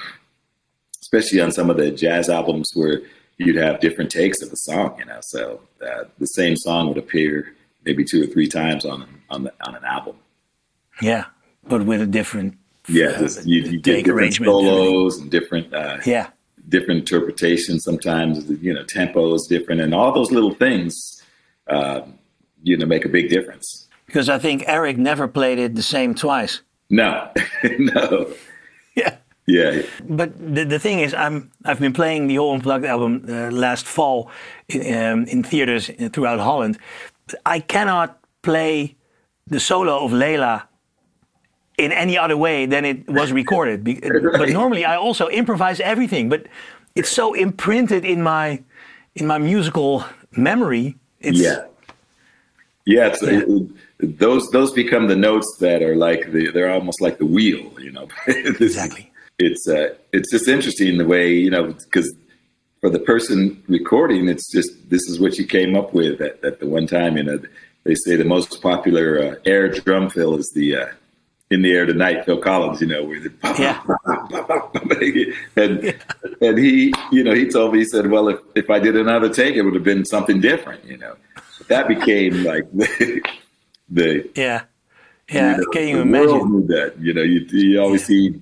especially 1.00 1.40
on 1.40 1.52
some 1.52 1.70
of 1.70 1.76
the 1.76 1.90
jazz 1.90 2.28
albums, 2.28 2.70
where 2.74 3.02
you'd 3.38 3.56
have 3.56 3.80
different 3.80 4.10
takes 4.10 4.42
of 4.42 4.50
the 4.50 4.56
song, 4.56 4.96
you 4.98 5.04
know. 5.04 5.18
So 5.20 5.60
uh, 5.84 6.04
the 6.18 6.26
same 6.26 6.56
song 6.56 6.88
would 6.88 6.98
appear 6.98 7.54
maybe 7.84 8.04
two 8.04 8.22
or 8.22 8.26
three 8.26 8.48
times 8.48 8.84
on 8.84 9.06
on 9.30 9.44
the, 9.44 9.52
on 9.66 9.74
an 9.74 9.84
album. 9.84 10.16
Yeah, 11.00 11.26
but 11.64 11.84
with 11.84 12.00
a 12.00 12.06
different 12.06 12.56
yeah, 12.88 13.08
uh, 13.08 13.28
you, 13.44 13.62
you 13.62 13.80
get 13.80 14.04
different 14.04 14.34
solos 14.34 15.18
and 15.18 15.30
different 15.30 15.72
uh, 15.72 15.98
yeah 16.04 16.30
different 16.68 17.00
interpretations. 17.00 17.84
Sometimes 17.84 18.48
you 18.62 18.72
know 18.72 18.84
tempo 18.84 19.34
is 19.34 19.46
different, 19.46 19.80
and 19.80 19.94
all 19.94 20.12
those 20.12 20.30
little 20.30 20.54
things 20.54 21.22
uh, 21.68 22.02
you 22.62 22.76
know 22.76 22.86
make 22.86 23.04
a 23.04 23.08
big 23.08 23.28
difference. 23.28 23.88
Because 24.06 24.28
I 24.28 24.38
think 24.38 24.64
Eric 24.66 24.98
never 24.98 25.26
played 25.26 25.58
it 25.58 25.74
the 25.74 25.82
same 25.82 26.14
twice. 26.14 26.60
No, 26.90 27.30
no. 27.78 28.32
Yeah. 28.94 29.16
Yeah. 29.46 29.82
But 30.08 30.38
the, 30.38 30.64
the 30.64 30.78
thing 30.78 31.00
is, 31.00 31.14
I'm 31.14 31.50
I've 31.64 31.80
been 31.80 31.92
playing 31.92 32.28
the 32.28 32.36
whole 32.36 32.54
Unplugged 32.54 32.84
album 32.84 33.24
uh, 33.28 33.50
last 33.50 33.86
fall 33.86 34.30
in, 34.68 34.94
um, 34.94 35.24
in 35.24 35.42
theaters 35.42 35.90
throughout 36.12 36.40
Holland. 36.40 36.78
I 37.44 37.60
cannot 37.60 38.18
play 38.42 38.96
the 39.46 39.58
solo 39.60 40.04
of 40.04 40.12
Layla 40.12 40.62
in 41.78 41.92
any 41.92 42.16
other 42.18 42.36
way 42.36 42.66
than 42.66 42.84
it 42.84 43.08
was 43.08 43.32
recorded. 43.42 43.82
Be- 43.84 44.00
But 44.00 44.48
normally 44.50 44.84
I 44.84 44.96
also 44.96 45.28
improvise 45.28 45.80
everything. 45.80 46.28
But 46.28 46.46
it's 46.94 47.10
so 47.10 47.34
imprinted 47.34 48.04
in 48.04 48.22
my 48.22 48.62
in 49.14 49.26
my 49.26 49.38
musical 49.38 50.04
memory. 50.36 50.96
It's, 51.20 51.38
Yeah. 51.38 51.64
Yeah, 52.84 53.08
it's, 53.08 53.22
Yeah. 53.22 53.40
It, 53.46 54.18
those 54.18 54.50
those 54.50 54.72
become 54.72 55.06
the 55.08 55.16
notes 55.16 55.56
that 55.60 55.82
are 55.82 55.94
like 55.94 56.32
the 56.32 56.50
they're 56.52 56.70
almost 56.72 57.00
like 57.00 57.18
the 57.18 57.26
wheel, 57.26 57.72
you 57.80 57.92
know. 57.92 58.08
Exactly. 58.26 59.11
It's 59.38 59.66
uh, 59.68 59.94
it's 60.12 60.30
just 60.30 60.48
interesting 60.48 60.98
the 60.98 61.06
way 61.06 61.32
you 61.32 61.50
know 61.50 61.72
because 61.72 62.14
for 62.80 62.90
the 62.90 62.98
person 62.98 63.62
recording, 63.68 64.28
it's 64.28 64.50
just 64.52 64.70
this 64.90 65.02
is 65.08 65.18
what 65.20 65.38
you 65.38 65.46
came 65.46 65.76
up 65.76 65.94
with 65.94 66.20
at, 66.20 66.42
at 66.44 66.60
the 66.60 66.66
one 66.66 66.86
time. 66.86 67.16
You 67.16 67.22
know, 67.24 67.38
they 67.84 67.94
say 67.94 68.16
the 68.16 68.24
most 68.24 68.60
popular 68.62 69.18
uh, 69.22 69.34
air 69.44 69.68
drum 69.68 70.10
fill 70.10 70.36
is 70.36 70.50
the 70.54 70.76
uh, 70.76 70.86
"In 71.50 71.62
the 71.62 71.72
Air 71.72 71.86
Tonight" 71.86 72.24
Phil 72.24 72.38
Collins. 72.38 72.80
You 72.80 72.88
know, 72.88 73.04
where 73.04 73.20
the 73.20 73.32
Yeah. 73.58 73.82
and 75.56 75.94
and 76.40 76.58
he, 76.58 76.92
you 77.10 77.24
know, 77.24 77.34
he 77.34 77.48
told 77.48 77.72
me 77.72 77.80
he 77.80 77.84
said, 77.84 78.08
"Well, 78.10 78.28
if 78.28 78.38
if 78.54 78.70
I 78.70 78.78
did 78.78 78.96
another 78.96 79.28
take, 79.28 79.56
it 79.56 79.62
would 79.62 79.74
have 79.74 79.84
been 79.84 80.04
something 80.04 80.40
different." 80.40 80.84
You 80.84 80.98
know, 80.98 81.16
but 81.58 81.68
that 81.68 81.88
became 81.88 82.44
like 82.44 82.70
the 82.72 83.22
the 83.88 84.30
Yeah. 84.34 84.62
Yeah. 85.30 85.52
you 85.52 85.56
know, 85.58 85.70
Can 85.72 85.88
you 85.88 86.00
imagine? 86.00 86.66
that. 86.66 86.94
You 87.00 87.14
know, 87.14 87.22
you 87.22 87.46
you 87.50 87.80
always 87.80 88.04
see 88.04 88.38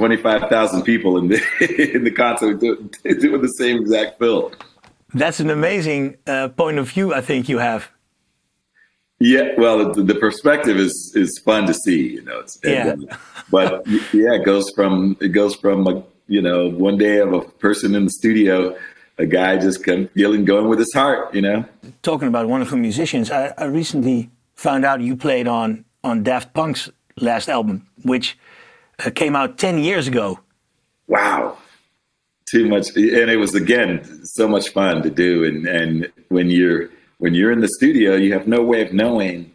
twenty 0.00 0.16
five 0.16 0.48
thousand 0.48 0.82
people 0.82 1.18
in 1.18 1.28
the 1.28 1.38
in 1.94 2.04
the 2.04 2.10
concert 2.10 2.58
do, 2.58 2.88
doing 3.20 3.42
the 3.42 3.48
same 3.48 3.76
exact 3.82 4.18
fill. 4.18 4.50
That's 5.12 5.40
an 5.40 5.50
amazing 5.50 6.16
uh, 6.26 6.48
point 6.48 6.78
of 6.78 6.88
view. 6.88 7.12
I 7.12 7.20
think 7.20 7.50
you 7.50 7.58
have. 7.58 7.90
Yeah, 9.18 9.48
well, 9.58 9.92
the, 9.92 10.02
the 10.02 10.14
perspective 10.14 10.78
is 10.78 11.12
is 11.14 11.38
fun 11.44 11.66
to 11.66 11.74
see. 11.74 12.14
You 12.14 12.22
know, 12.22 12.38
it's, 12.40 12.58
Yeah. 12.64 12.94
uh, 13.10 13.16
but 13.50 13.86
yeah, 14.14 14.32
it 14.38 14.44
goes 14.46 14.70
from 14.74 15.18
it 15.20 15.28
goes 15.28 15.54
from 15.56 15.86
a, 15.86 16.02
you 16.28 16.40
know 16.40 16.70
one 16.70 16.96
day 16.96 17.18
of 17.18 17.34
a 17.34 17.42
person 17.42 17.94
in 17.94 18.04
the 18.06 18.10
studio, 18.10 18.74
a 19.18 19.26
guy 19.26 19.58
just 19.58 19.84
come 19.84 20.08
feeling 20.14 20.46
going 20.46 20.68
with 20.70 20.78
his 20.78 20.94
heart. 20.94 21.34
You 21.34 21.42
know, 21.42 21.64
talking 22.00 22.28
about 22.28 22.48
wonderful 22.48 22.78
musicians, 22.78 23.30
I, 23.30 23.52
I 23.58 23.64
recently 23.66 24.30
found 24.54 24.86
out 24.86 25.02
you 25.02 25.14
played 25.14 25.46
on 25.46 25.84
on 26.02 26.22
Daft 26.22 26.54
Punk's 26.54 26.88
last 27.20 27.50
album, 27.50 27.86
which 28.02 28.38
came 29.14 29.34
out 29.36 29.58
ten 29.58 29.78
years 29.78 30.06
ago. 30.08 30.40
wow, 31.08 31.56
too 32.46 32.68
much, 32.68 32.88
and 32.96 33.30
it 33.30 33.36
was 33.38 33.54
again 33.54 34.24
so 34.24 34.46
much 34.48 34.68
fun 34.70 35.02
to 35.02 35.10
do. 35.10 35.44
And 35.44 35.66
and 35.66 36.10
when 36.28 36.50
you're 36.50 36.88
when 37.18 37.34
you're 37.34 37.52
in 37.52 37.60
the 37.60 37.68
studio, 37.68 38.14
you 38.16 38.32
have 38.32 38.46
no 38.46 38.62
way 38.62 38.82
of 38.82 38.92
knowing 38.92 39.52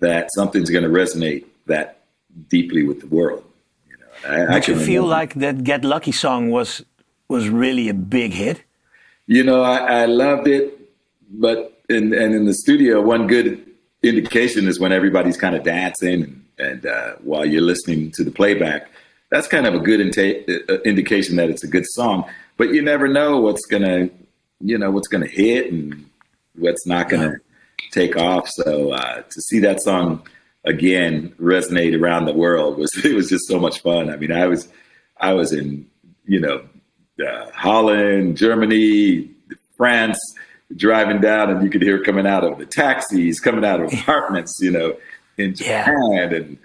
that 0.00 0.28
something's 0.34 0.70
going 0.70 0.84
to 0.84 0.90
resonate 0.90 1.44
that 1.66 2.00
deeply 2.48 2.82
with 2.82 3.00
the 3.00 3.06
world. 3.06 3.44
You 3.88 3.96
know, 3.98 4.06
I, 4.28 4.54
I 4.54 4.56
you 4.56 4.62
feel 4.62 4.76
remember- 4.78 5.06
like 5.08 5.34
that 5.34 5.64
"Get 5.64 5.84
Lucky" 5.84 6.12
song 6.12 6.50
was 6.50 6.84
was 7.28 7.48
really 7.48 7.88
a 7.88 7.94
big 7.94 8.32
hit? 8.32 8.62
You 9.26 9.42
know, 9.42 9.62
I, 9.62 10.02
I 10.02 10.04
loved 10.06 10.46
it, 10.48 10.78
but 11.30 11.80
in, 11.88 12.12
and 12.12 12.34
in 12.34 12.44
the 12.44 12.52
studio, 12.52 13.00
one 13.00 13.26
good 13.26 13.64
indication 14.02 14.68
is 14.68 14.78
when 14.78 14.92
everybody's 14.92 15.38
kind 15.38 15.54
of 15.56 15.62
dancing 15.62 16.22
and, 16.24 16.43
and 16.58 16.86
uh, 16.86 17.14
while 17.16 17.44
you're 17.44 17.62
listening 17.62 18.10
to 18.12 18.24
the 18.24 18.30
playback. 18.30 18.90
That's 19.30 19.48
kind 19.48 19.66
of 19.66 19.74
a 19.74 19.80
good 19.80 20.00
uh, 20.00 20.80
indication 20.82 21.36
that 21.36 21.50
it's 21.50 21.64
a 21.64 21.68
good 21.68 21.86
song. 21.86 22.24
But 22.56 22.72
you 22.72 22.82
never 22.82 23.08
know 23.08 23.40
what's 23.40 23.66
gonna, 23.66 24.08
you 24.60 24.78
know, 24.78 24.90
what's 24.90 25.08
gonna 25.08 25.26
hit 25.26 25.72
and 25.72 26.08
what's 26.56 26.86
not 26.86 27.08
gonna 27.08 27.38
take 27.90 28.16
off. 28.16 28.48
So 28.48 28.92
uh, 28.92 29.22
to 29.22 29.40
see 29.42 29.58
that 29.60 29.80
song 29.80 30.26
again 30.64 31.34
resonate 31.40 32.00
around 32.00 32.24
the 32.24 32.32
world 32.32 32.78
was 32.78 32.90
it 33.04 33.14
was 33.14 33.28
just 33.28 33.46
so 33.48 33.58
much 33.58 33.80
fun. 33.80 34.10
I 34.10 34.16
mean, 34.16 34.32
I 34.32 34.46
was 34.46 34.68
I 35.18 35.32
was 35.32 35.52
in 35.52 35.86
you 36.26 36.40
know 36.40 36.64
uh, 37.24 37.50
Holland, 37.52 38.36
Germany, 38.36 39.30
France, 39.76 40.18
driving 40.76 41.20
down, 41.20 41.50
and 41.50 41.62
you 41.62 41.70
could 41.70 41.82
hear 41.82 42.02
coming 42.02 42.26
out 42.26 42.44
of 42.44 42.58
the 42.58 42.66
taxis, 42.66 43.40
coming 43.40 43.64
out 43.64 43.80
of 43.80 43.92
apartments, 43.92 44.58
you 44.60 44.70
know, 44.70 44.96
in 45.38 45.54
Yeah. 45.56 45.84
Japan, 45.86 46.34
and 46.34 46.58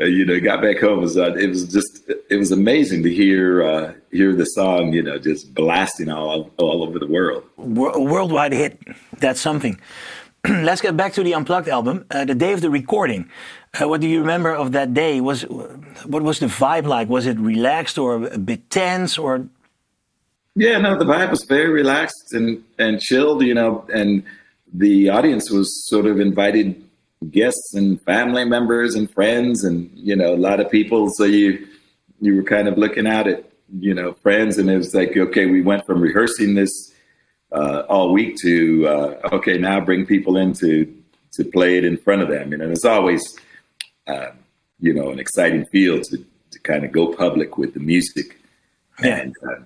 uh, 0.00 0.04
you 0.06 0.24
know, 0.24 0.40
got 0.40 0.62
back 0.62 0.78
home. 0.80 0.98
It 0.98 1.02
was 1.02 1.16
uh, 1.18 1.34
it 1.34 1.48
was 1.48 1.64
just 1.72 2.02
it 2.30 2.36
was 2.36 2.50
amazing 2.50 3.02
to 3.04 3.12
hear 3.12 3.62
uh, 3.62 3.92
hear 4.10 4.34
the 4.34 4.44
song, 4.46 4.92
you 4.92 5.02
know, 5.02 5.18
just 5.18 5.54
blasting 5.54 6.10
all 6.10 6.50
all 6.56 6.82
over 6.82 6.98
the 6.98 7.06
world. 7.06 7.44
Worldwide 7.56 8.52
hit. 8.52 8.78
That's 9.18 9.40
something. 9.40 9.78
Let's 10.48 10.80
get 10.80 10.96
back 10.96 11.12
to 11.14 11.22
the 11.22 11.34
Unplugged 11.34 11.68
album. 11.68 12.04
Uh, 12.10 12.24
the 12.24 12.34
day 12.34 12.52
of 12.52 12.60
the 12.62 12.70
recording. 12.70 13.28
Uh, 13.80 13.88
what 13.88 14.00
do 14.00 14.08
you 14.08 14.20
remember 14.20 14.54
of 14.54 14.72
that 14.72 14.92
day? 14.92 15.20
Was 15.20 15.42
what 16.06 16.22
was 16.22 16.38
the 16.40 16.46
vibe 16.46 16.86
like? 16.86 17.08
Was 17.08 17.26
it 17.26 17.38
relaxed 17.38 17.96
or 17.98 18.26
a 18.26 18.38
bit 18.38 18.68
tense 18.70 19.16
or? 19.18 19.46
Yeah, 20.54 20.76
no, 20.78 20.98
the 20.98 21.06
vibe 21.06 21.30
was 21.30 21.44
very 21.44 21.70
relaxed 21.70 22.32
and 22.32 22.62
and 22.78 23.00
chilled, 23.00 23.42
you 23.42 23.54
know, 23.54 23.86
and 23.94 24.22
the 24.74 25.08
audience 25.10 25.50
was 25.50 25.86
sort 25.88 26.06
of 26.06 26.18
invited 26.20 26.82
guests 27.30 27.74
and 27.74 28.00
family 28.02 28.44
members 28.44 28.94
and 28.94 29.10
friends 29.10 29.64
and 29.64 29.90
you 29.94 30.16
know 30.16 30.34
a 30.34 30.36
lot 30.36 30.60
of 30.60 30.70
people. 30.70 31.08
So 31.10 31.24
you 31.24 31.66
you 32.20 32.36
were 32.36 32.42
kind 32.42 32.68
of 32.68 32.78
looking 32.78 33.06
at 33.06 33.26
it, 33.26 33.52
you 33.78 33.94
know, 33.94 34.12
friends, 34.12 34.58
and 34.58 34.70
it 34.70 34.76
was 34.76 34.94
like, 34.94 35.16
okay, 35.16 35.46
we 35.46 35.60
went 35.60 35.84
from 35.86 36.00
rehearsing 36.00 36.54
this 36.54 36.92
uh, 37.50 37.80
all 37.88 38.12
week 38.12 38.36
to 38.42 38.86
uh, 38.86 39.28
okay, 39.32 39.58
now 39.58 39.80
bring 39.80 40.06
people 40.06 40.36
in 40.36 40.52
to 40.54 40.92
to 41.32 41.44
play 41.44 41.78
it 41.78 41.84
in 41.84 41.96
front 41.96 42.22
of 42.22 42.28
them, 42.28 42.52
you 42.52 42.58
know, 42.58 42.64
and 42.64 42.72
it's 42.72 42.84
always 42.84 43.22
uh, 44.06 44.30
you 44.80 44.92
know 44.92 45.10
an 45.10 45.18
exciting 45.18 45.64
feel 45.66 46.00
to 46.00 46.24
to 46.50 46.58
kind 46.60 46.84
of 46.84 46.92
go 46.92 47.14
public 47.14 47.56
with 47.58 47.74
the 47.74 47.80
music 47.80 48.38
and 49.02 49.34
uh, 49.48 49.60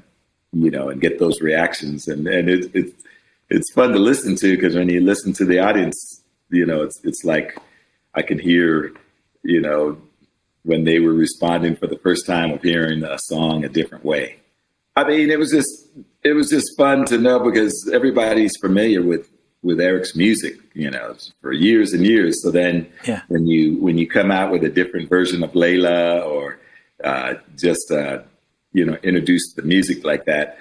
you 0.52 0.70
know 0.70 0.88
and 0.88 1.00
get 1.00 1.18
those 1.18 1.40
reactions. 1.40 2.08
And 2.08 2.26
and 2.26 2.48
it, 2.48 2.74
it 2.74 2.94
it's 3.48 3.72
fun 3.72 3.92
to 3.92 3.98
listen 3.98 4.36
to 4.36 4.56
because 4.56 4.74
when 4.74 4.88
you 4.88 5.00
listen 5.00 5.32
to 5.34 5.44
the 5.44 5.58
audience 5.58 6.15
you 6.50 6.66
know 6.66 6.82
it's 6.82 7.00
it's 7.04 7.24
like 7.24 7.58
I 8.14 8.22
can 8.22 8.38
hear 8.38 8.92
you 9.42 9.60
know 9.60 9.98
when 10.62 10.84
they 10.84 10.98
were 10.98 11.14
responding 11.14 11.76
for 11.76 11.86
the 11.86 11.98
first 11.98 12.26
time 12.26 12.50
of 12.50 12.62
hearing 12.62 13.04
a 13.04 13.18
song 13.18 13.64
a 13.64 13.68
different 13.68 14.04
way. 14.04 14.36
I 14.96 15.04
mean, 15.06 15.30
it 15.30 15.38
was 15.38 15.50
just 15.50 15.88
it 16.22 16.32
was 16.32 16.48
just 16.48 16.76
fun 16.76 17.04
to 17.06 17.18
know 17.18 17.38
because 17.40 17.88
everybody's 17.92 18.56
familiar 18.60 19.02
with 19.02 19.30
with 19.62 19.80
Eric's 19.80 20.14
music, 20.14 20.54
you 20.74 20.90
know, 20.90 21.16
for 21.40 21.52
years 21.52 21.92
and 21.92 22.04
years. 22.06 22.42
So 22.42 22.50
then 22.50 22.86
Yeah. 23.06 23.22
when 23.28 23.46
you 23.46 23.76
when 23.78 23.98
you 23.98 24.08
come 24.08 24.30
out 24.30 24.50
with 24.52 24.64
a 24.64 24.68
different 24.68 25.08
version 25.08 25.42
of 25.42 25.52
Layla 25.52 26.24
or 26.24 26.58
uh, 27.04 27.34
just 27.56 27.90
uh, 27.90 28.20
you 28.72 28.84
know 28.84 28.96
introduce 29.02 29.52
the 29.54 29.62
music 29.62 30.04
like 30.04 30.24
that, 30.26 30.58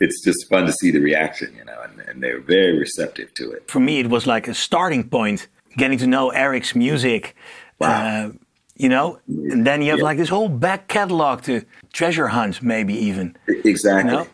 it's 0.00 0.22
just 0.24 0.48
fun 0.48 0.66
to 0.66 0.72
see 0.72 0.90
the 0.90 1.00
reaction, 1.00 1.54
you 1.56 1.64
know, 1.64 1.80
and, 1.82 2.00
and 2.08 2.22
they're 2.22 2.40
very 2.40 2.78
receptive 2.78 3.32
to 3.34 3.50
it. 3.52 3.70
For 3.70 3.80
me, 3.80 3.98
it 4.00 4.08
was 4.10 4.26
like 4.26 4.46
a 4.48 4.54
starting 4.54 5.08
point, 5.08 5.48
getting 5.76 5.98
to 5.98 6.06
know 6.06 6.30
Eric's 6.30 6.74
music. 6.74 7.34
Uh, 7.80 8.30
you 8.78 8.88
know, 8.90 9.18
and 9.28 9.66
then 9.66 9.80
you 9.82 9.90
have 9.90 9.98
Yeah. 10.00 10.04
like 10.04 10.18
this 10.18 10.28
whole 10.28 10.48
back 10.50 10.86
catalog 10.88 11.42
to 11.42 11.62
treasure 11.92 12.28
hunt, 12.28 12.62
maybe 12.62 12.94
even. 12.94 13.34
Exactly. 13.48 14.12
You 14.12 14.18
know? 14.18 14.26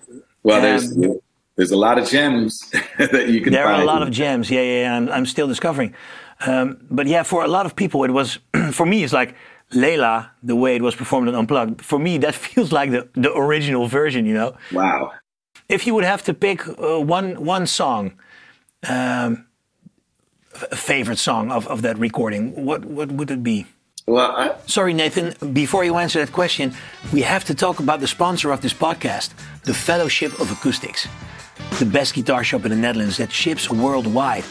Well, 0.43 0.61
there's 0.61 0.93
Um, 0.93 1.19
there's 1.57 1.71
a 1.71 1.77
lot 1.77 1.99
of 1.99 2.09
gems 2.09 2.59
that 2.99 3.29
you 3.29 3.41
can 3.41 3.53
There 3.53 3.65
find. 3.65 3.77
are 3.79 3.83
a 3.83 3.85
lot 3.85 4.03
of 4.03 4.11
gems. 4.11 4.51
Yeah, 4.51 4.63
yeah, 4.63 4.81
yeah. 4.83 4.97
I'm, 4.97 5.09
I'm 5.11 5.27
still 5.27 5.47
discovering. 5.47 5.95
Um, 6.47 6.79
but 6.91 7.07
yeah, 7.07 7.23
for 7.23 7.45
a 7.45 7.49
lot 7.49 7.67
of 7.67 7.77
people, 7.77 8.03
it 8.05 8.11
was, 8.11 8.39
for 8.73 8.85
me, 8.87 9.05
it's 9.05 9.13
like 9.13 9.35
Layla, 9.73 10.31
the 10.43 10.57
way 10.57 10.75
it 10.77 10.83
was 10.83 10.95
performed 10.97 11.29
on 11.29 11.35
Unplugged. 11.37 11.81
For 11.83 11.99
me, 12.01 12.19
that 12.19 12.35
feels 12.47 12.73
like 12.73 12.91
the, 12.91 13.09
the 13.15 13.33
original 13.37 13.87
version, 13.87 14.27
you 14.27 14.35
know? 14.35 14.57
wow. 14.73 15.13
If 15.73 15.87
you 15.87 15.95
would 15.95 16.05
have 16.05 16.23
to 16.25 16.35
pick 16.35 16.69
uh, 16.69 17.01
one, 17.01 17.47
one 17.47 17.67
song, 17.67 18.13
um, 18.87 19.47
a 20.71 20.77
favorite 20.77 21.19
song 21.19 21.51
of, 21.51 21.67
of 21.67 21.81
that 21.81 21.97
recording, 21.97 22.67
what, 22.67 22.85
what 22.85 23.11
would 23.11 23.31
it 23.31 23.43
be? 23.43 23.65
Well, 24.07 24.33
I, 24.33 24.55
Sorry, 24.67 24.93
Nathan. 24.93 25.55
Before 25.55 25.83
you 25.83 25.97
answer 25.97 26.19
that 26.23 26.31
question, 26.31 26.75
we 27.11 27.23
have 27.23 27.45
to 27.45 27.55
talk 27.55 27.81
about 27.81 28.01
the 28.01 28.07
sponsor 28.07 28.53
of 28.53 28.61
this 28.61 28.75
podcast, 28.75 29.31
the 29.65 29.73
Fellowship 29.73 30.39
of 30.41 30.53
Acoustics, 30.53 31.09
the 31.79 31.87
best 31.87 32.13
guitar 32.13 32.45
shop 32.45 32.67
in 32.67 32.71
the 32.71 32.77
Netherlands 32.77 33.17
that 33.17 33.33
ships 33.33 33.71
worldwide. 33.71 34.45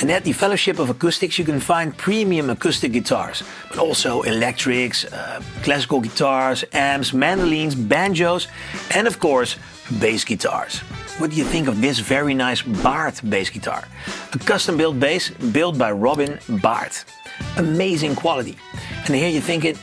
And 0.00 0.10
at 0.10 0.24
the 0.24 0.32
Fellowship 0.32 0.80
of 0.80 0.90
Acoustics, 0.90 1.38
you 1.38 1.44
can 1.44 1.60
find 1.60 1.96
premium 1.96 2.50
acoustic 2.50 2.90
guitars, 2.90 3.44
but 3.68 3.78
also 3.78 4.22
electrics, 4.22 5.04
uh, 5.04 5.40
classical 5.62 6.00
guitars, 6.00 6.64
amps, 6.72 7.12
mandolins, 7.12 7.76
banjos, 7.76 8.48
and 8.92 9.06
of 9.06 9.20
course, 9.20 9.56
bass 10.00 10.24
guitars. 10.24 10.78
What 11.18 11.30
do 11.30 11.36
you 11.36 11.44
think 11.44 11.68
of 11.68 11.80
this 11.80 11.98
very 11.98 12.34
nice 12.34 12.62
Bart 12.62 13.20
bass 13.28 13.50
guitar? 13.50 13.86
A 14.32 14.38
custom 14.38 14.76
built 14.76 14.98
bass 14.98 15.30
built 15.30 15.78
by 15.78 15.92
Robin 15.92 16.38
Bart. 16.62 17.04
Amazing 17.56 18.16
quality. 18.16 18.56
And 19.06 19.14
here 19.14 19.28
you're 19.28 19.42
thinking, 19.42 19.76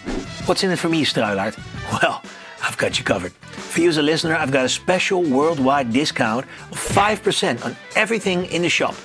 what's 0.45 0.63
in 0.63 0.71
it 0.71 0.79
for 0.79 0.89
me, 0.89 1.05
Struilart? 1.05 1.57
Well, 2.01 2.21
I've 2.63 2.77
got 2.77 2.97
you 2.97 3.03
covered. 3.03 3.33
For 3.33 3.81
you 3.81 3.89
as 3.89 3.97
a 3.97 4.01
listener, 4.01 4.35
I've 4.35 4.51
got 4.51 4.63
a 4.63 4.69
special 4.69 5.23
worldwide 5.23 5.91
discount 5.91 6.45
of 6.71 6.77
5% 6.77 7.65
on 7.65 7.75
everything 7.95 8.45
in 8.45 8.61
the 8.61 8.69
shop. 8.69 8.95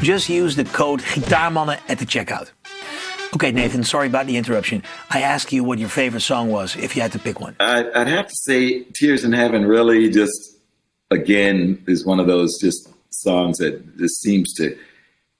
Just 0.00 0.28
use 0.30 0.56
the 0.56 0.64
code 0.64 1.00
Gitaarmannen 1.00 1.78
at 1.88 1.98
the 1.98 2.06
checkout. 2.06 2.50
Okay, 3.34 3.50
Nathan, 3.50 3.82
sorry 3.82 4.08
about 4.08 4.26
the 4.26 4.36
interruption. 4.36 4.82
I 5.10 5.22
asked 5.22 5.52
you 5.52 5.64
what 5.64 5.78
your 5.78 5.88
favorite 5.88 6.20
song 6.20 6.50
was 6.50 6.76
if 6.76 6.94
you 6.94 7.00
had 7.00 7.12
to 7.12 7.18
pick 7.18 7.40
one. 7.40 7.56
I'd, 7.60 7.90
I'd 7.92 8.08
have 8.08 8.26
to 8.26 8.34
say 8.34 8.82
Tears 8.94 9.24
in 9.24 9.32
Heaven 9.32 9.64
really 9.64 10.10
just, 10.10 10.58
again, 11.10 11.82
is 11.86 12.04
one 12.04 12.20
of 12.20 12.26
those 12.26 12.58
just 12.60 12.90
songs 13.08 13.56
that 13.58 13.96
just 13.96 14.20
seems 14.20 14.52
to, 14.54 14.76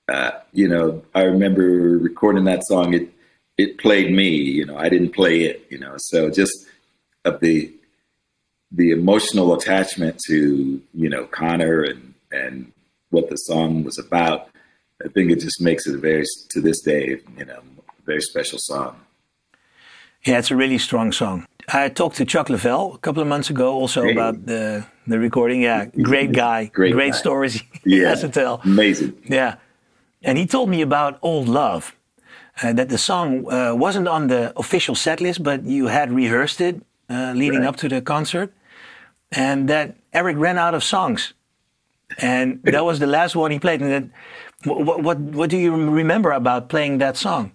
uh, 0.09 0.31
you 0.53 0.69
know, 0.69 1.03
I 1.15 1.25
remember 1.25 1.63
recording 1.63 2.45
that 2.45 2.65
song. 2.65 2.95
It, 2.95 3.13
it 3.59 3.77
played 3.77 4.11
me, 4.11 4.29
you 4.29 4.65
know, 4.65 4.79
I 4.79 4.89
didn't 4.89 5.11
play 5.11 5.43
it, 5.43 5.67
you 5.69 5.79
know, 5.79 5.95
so 5.99 6.31
just 6.31 6.67
of 7.27 7.41
the, 7.41 7.73
the 8.71 8.91
emotional 8.91 9.53
attachment 9.53 10.19
to, 10.29 10.81
you 10.95 11.09
know, 11.11 11.27
Conor 11.27 11.83
and, 11.83 12.15
and 12.31 12.73
what 13.11 13.29
the 13.29 13.37
song 13.37 13.85
was 13.85 13.99
about. 13.99 14.49
I 15.05 15.09
think 15.09 15.31
it 15.31 15.41
just 15.41 15.61
makes 15.61 15.87
it 15.87 15.95
a 15.95 15.99
very, 15.99 16.25
to 16.51 16.61
this 16.61 16.81
day, 16.81 17.21
you 17.37 17.45
know, 17.45 17.61
very 18.05 18.21
special 18.21 18.59
song. 18.59 19.01
Yeah, 20.25 20.39
it's 20.39 20.51
a 20.51 20.57
really 20.57 20.79
strong 20.79 21.13
song. 21.13 21.47
I 21.69 21.89
talked 21.89 22.17
to 22.17 22.25
Chuck 22.25 22.49
Leavell 22.49 22.95
a 22.95 22.99
couple 22.99 23.23
of 23.23 23.29
months 23.29 23.51
ago 23.51 23.73
also 23.73 24.03
great. 24.03 24.17
about 24.17 24.47
the 24.47 24.85
the 25.07 25.19
recording. 25.19 25.63
Yeah, 25.63 25.87
great 25.87 26.33
guy, 26.45 26.67
great, 26.67 26.93
great 26.93 27.13
guy. 27.13 27.19
stories 27.19 27.55
he 27.85 28.01
yeah, 28.01 28.09
has 28.09 28.21
to 28.21 28.29
tell. 28.29 28.61
Amazing. 28.65 29.15
Yeah, 29.29 29.57
and 30.23 30.39
he 30.39 30.47
told 30.47 30.69
me 30.69 30.83
about 30.83 31.19
Old 31.23 31.49
Love, 31.49 31.97
uh, 32.63 32.73
that 32.73 32.89
the 32.89 32.99
song 32.99 33.51
uh, 33.51 33.75
wasn't 33.75 34.09
on 34.09 34.29
the 34.29 34.53
official 34.57 34.95
set 34.95 35.21
list, 35.21 35.43
but 35.43 35.65
you 35.65 35.87
had 35.87 36.13
rehearsed 36.13 36.61
it 36.61 36.83
uh, 37.09 37.33
leading 37.35 37.61
right. 37.61 37.69
up 37.69 37.77
to 37.77 37.89
the 37.89 38.01
concert, 38.01 38.53
and 39.31 39.69
that 39.69 39.97
Eric 40.13 40.37
ran 40.39 40.59
out 40.59 40.75
of 40.75 40.85
songs, 40.85 41.33
and 42.19 42.61
that 42.65 42.85
was 42.85 42.99
the 42.99 43.07
last 43.07 43.35
one 43.37 43.51
he 43.51 43.59
played. 43.59 43.81
And 43.81 43.91
that, 43.91 44.05
what 44.65 45.03
what 45.03 45.19
what 45.19 45.51
do 45.51 45.57
you 45.57 45.75
remember 45.75 46.33
about 46.33 46.69
playing 46.69 46.99
that 46.99 47.17
song? 47.17 47.53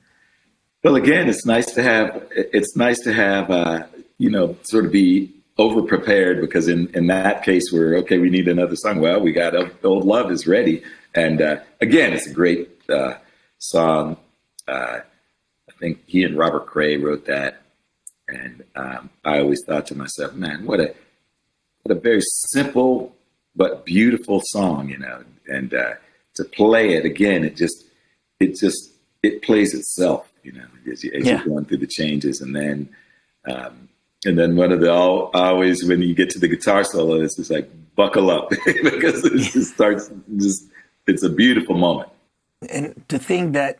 Well, 0.83 0.95
again, 0.95 1.27
it's 1.27 1.45
nice 1.45 1.71
to 1.73 1.83
have. 1.83 2.27
It's 2.31 2.75
nice 2.75 2.99
to 3.01 3.13
have. 3.13 3.49
Uh, 3.49 3.83
you 4.17 4.29
know, 4.29 4.57
sort 4.63 4.85
of 4.85 4.91
be 4.91 5.31
over 5.57 5.81
prepared 5.81 6.41
because 6.41 6.67
in 6.67 6.87
in 6.95 7.07
that 7.07 7.43
case, 7.43 7.71
we're 7.71 7.97
okay. 7.97 8.17
We 8.17 8.29
need 8.29 8.47
another 8.47 8.75
song. 8.75 8.99
Well, 8.99 9.19
we 9.19 9.31
got 9.31 9.53
"Old 9.83 10.05
Love" 10.05 10.31
is 10.31 10.47
ready, 10.47 10.83
and 11.13 11.41
uh, 11.41 11.57
again, 11.81 12.13
it's 12.13 12.27
a 12.27 12.33
great 12.33 12.69
uh, 12.89 13.15
song. 13.59 14.17
Uh, 14.67 14.99
I 15.69 15.73
think 15.79 15.99
he 16.07 16.23
and 16.23 16.37
Robert 16.37 16.65
Cray 16.65 16.97
wrote 16.97 17.25
that, 17.25 17.61
and 18.27 18.63
um, 18.75 19.09
I 19.23 19.39
always 19.39 19.63
thought 19.65 19.87
to 19.87 19.95
myself, 19.95 20.33
man, 20.33 20.65
what 20.65 20.79
a 20.79 20.93
what 21.83 21.97
a 21.97 21.99
very 21.99 22.21
simple 22.21 23.15
but 23.55 23.85
beautiful 23.85 24.41
song, 24.45 24.89
you 24.89 24.97
know. 24.97 25.23
And 25.47 25.73
uh, 25.73 25.93
to 26.37 26.45
play 26.45 26.93
it 26.93 27.05
again, 27.05 27.43
it 27.43 27.55
just 27.55 27.85
it 28.39 28.55
just 28.55 28.91
it 29.23 29.41
plays 29.41 29.73
itself 29.73 30.27
you 30.47 30.53
know, 30.53 30.65
as, 30.89 31.03
you, 31.03 31.11
as 31.11 31.25
yeah. 31.25 31.35
you're 31.35 31.45
going 31.45 31.65
through 31.65 31.77
the 31.77 31.87
changes. 31.87 32.39
And 32.39 32.55
then, 32.55 32.89
um, 33.45 33.89
and 34.25 34.39
then 34.39 34.55
one 34.55 34.71
of 34.71 34.79
the 34.79 34.91
all, 34.91 35.29
always 35.33 35.83
when 35.83 36.01
you 36.01 36.15
get 36.15 36.29
to 36.31 36.39
the 36.39 36.47
guitar 36.47 36.85
solo, 36.85 37.21
it's 37.21 37.35
just 37.35 37.51
like 37.51 37.69
buckle 37.95 38.31
up 38.31 38.49
because 38.65 39.25
it 39.25 39.37
just 39.51 39.73
starts 39.73 40.09
just 40.37 40.63
it's 41.05 41.23
a 41.23 41.29
beautiful 41.29 41.75
moment. 41.75 42.09
And 42.69 43.03
to 43.09 43.19
think 43.19 43.53
that 43.53 43.79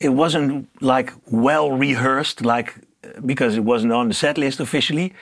it 0.00 0.10
wasn't 0.10 0.68
like 0.82 1.12
well 1.30 1.70
rehearsed, 1.70 2.44
like 2.44 2.74
because 3.24 3.56
it 3.56 3.64
wasn't 3.64 3.92
on 3.92 4.08
the 4.08 4.14
set 4.14 4.36
list 4.36 4.58
officially, 4.58 5.14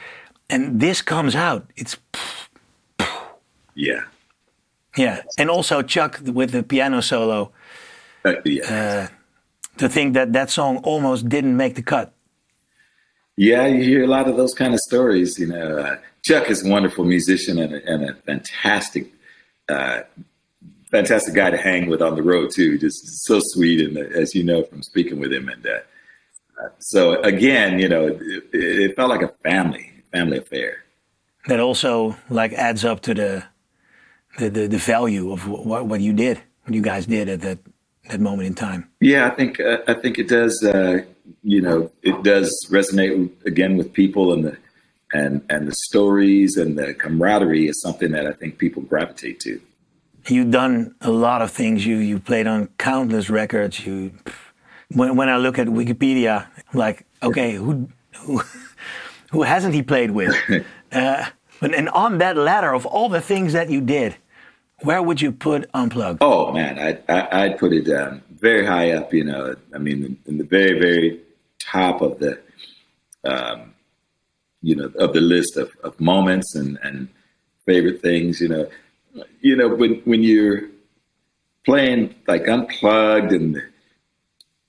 and 0.49 0.81
this 0.81 1.03
comes 1.03 1.35
out, 1.37 1.71
it's 1.77 1.97
yeah, 3.75 4.05
yeah, 4.97 5.23
and 5.39 5.51
also 5.51 5.83
Chuck 5.83 6.21
with 6.25 6.51
the 6.51 6.63
piano 6.63 7.01
solo. 7.01 7.53
Uh, 8.25 8.35
yeah. 8.45 9.09
Uh, 9.09 9.15
to 9.79 9.89
think 9.89 10.15
that 10.15 10.33
that 10.33 10.51
song 10.51 10.79
almost 10.79 11.29
didn't 11.29 11.57
make 11.57 11.75
the 11.75 11.83
cut. 11.83 12.13
Yeah, 13.37 13.67
you 13.67 13.83
hear 13.83 14.05
a 14.05 14.07
lot 14.07 14.29
of 14.29 14.37
those 14.37 14.53
kind 14.53 14.75
of 14.75 14.81
stories. 14.81 15.39
You 15.39 15.47
know, 15.47 15.79
uh, 15.79 15.97
Chuck 16.23 16.51
is 16.51 16.67
a 16.67 16.69
wonderful 16.69 17.05
musician 17.05 17.59
and 17.59 17.75
a, 17.75 17.87
and 17.87 18.11
a 18.11 18.15
fantastic, 18.27 19.11
uh, 19.69 20.01
fantastic 20.91 21.35
guy 21.35 21.51
to 21.51 21.57
hang 21.57 21.89
with 21.89 22.03
on 22.03 22.17
the 22.17 22.23
road 22.23 22.51
too. 22.55 22.77
Just 22.77 23.25
so 23.25 23.41
sweet, 23.43 23.81
and 23.81 23.97
uh, 23.97 24.19
as 24.19 24.35
you 24.35 24.45
know 24.45 24.65
from 24.65 24.83
speaking 24.83 25.19
with 25.19 25.33
him, 25.33 25.49
and 25.49 25.67
uh, 25.67 25.79
uh 26.63 26.69
so 26.81 27.23
again, 27.23 27.79
you 27.79 27.89
know, 27.89 28.09
it, 28.09 28.45
it, 28.53 28.97
felt 28.97 29.09
like 29.09 29.23
a 29.23 29.33
family, 29.43 29.91
family 30.13 30.37
affair. 30.37 30.85
That 31.47 31.61
also 31.61 32.17
like 32.29 32.53
adds 32.53 32.85
up 32.85 33.01
to 33.03 33.15
the 33.15 33.45
the 34.39 34.51
the, 34.51 34.67
the 34.67 34.79
value 34.79 35.33
of 35.33 35.49
what 35.49 35.87
what 35.87 36.01
you 36.01 36.13
did, 36.13 36.41
what 36.65 36.75
you 36.75 36.83
guys 36.83 37.07
did 37.07 37.29
at 37.29 37.41
that 37.41 37.59
that 38.09 38.21
moment 38.21 38.47
in 38.47 38.55
time? 38.55 38.89
Yeah, 39.01 39.27
I 39.27 39.31
think 39.31 39.61
uh, 39.61 39.79
I 39.87 39.95
think 39.95 40.19
it 40.19 40.29
does. 40.29 40.63
Uh, 40.63 41.03
you 41.43 41.61
know, 41.61 41.91
it 42.03 42.23
does 42.23 42.51
resonate 42.71 43.31
again 43.47 43.77
with 43.77 43.93
people, 43.93 44.33
and 44.33 44.45
the 44.45 44.57
and 45.13 45.43
and 45.49 45.69
the 45.69 45.75
stories 45.75 46.57
and 46.57 46.79
the 46.79 46.95
camaraderie 46.95 47.69
is 47.69 47.81
something 47.81 48.13
that 48.13 48.27
I 48.27 48.33
think 48.33 48.59
people 48.59 48.83
gravitate 48.83 49.41
to. 49.41 49.61
You've 50.27 50.51
done 50.51 50.95
a 51.01 51.11
lot 51.11 51.43
of 51.43 51.51
things. 51.51 51.87
You 51.87 51.97
you 51.97 52.19
played 52.19 52.47
on 52.47 52.69
countless 52.79 53.31
records. 53.31 53.87
You 53.87 54.13
when 54.89 55.17
when 55.17 55.29
I 55.29 55.37
look 55.37 55.59
at 55.59 55.67
Wikipedia, 55.67 56.47
I'm 56.73 56.79
like, 56.79 57.07
okay, 57.23 57.53
who 57.55 57.89
who, 58.17 58.43
who 59.31 59.43
hasn't 59.43 59.75
he 59.75 59.83
played 59.83 60.11
with? 60.11 60.35
uh, 60.93 61.27
and 61.61 61.89
on 61.91 62.19
that 62.19 62.37
ladder 62.37 62.75
of 62.75 62.87
all 62.87 63.09
the 63.09 63.21
things 63.21 63.53
that 63.53 63.71
you 63.71 63.81
did, 63.81 64.17
where 64.83 65.03
would 65.03 65.21
you 65.21 65.33
put 65.33 65.69
Unplugged? 65.75 66.19
Oh 66.21 66.53
man, 66.53 66.79
I'd, 66.79 67.09
I'd 67.09 67.59
put 67.59 67.73
it 67.73 67.89
um, 67.91 68.23
very 68.31 68.65
high 68.65 68.93
up. 68.93 69.13
You 69.13 69.25
know, 69.25 69.55
I 69.75 69.79
mean, 69.79 70.19
in 70.27 70.39
the 70.39 70.45
very 70.45 70.79
very 70.79 71.21
top 71.59 72.01
of 72.01 72.19
the, 72.19 72.41
um, 73.25 73.75
you 74.63 74.75
know, 74.75 74.91
of 74.99 75.13
the 75.13 75.21
list 75.21 75.57
of, 75.57 75.71
of 75.85 75.99
moments 76.01 76.55
and 76.55 76.79
and 76.83 77.09
favorite 77.67 78.01
things. 78.01 78.41
You 78.41 78.49
know, 78.49 78.71
you 79.41 79.57
know 79.57 79.69
when 79.69 79.97
when 80.05 80.23
you're 80.23 80.63
playing 81.65 82.15
like 82.27 82.49
Unplugged 82.49 83.33
and 83.33 83.63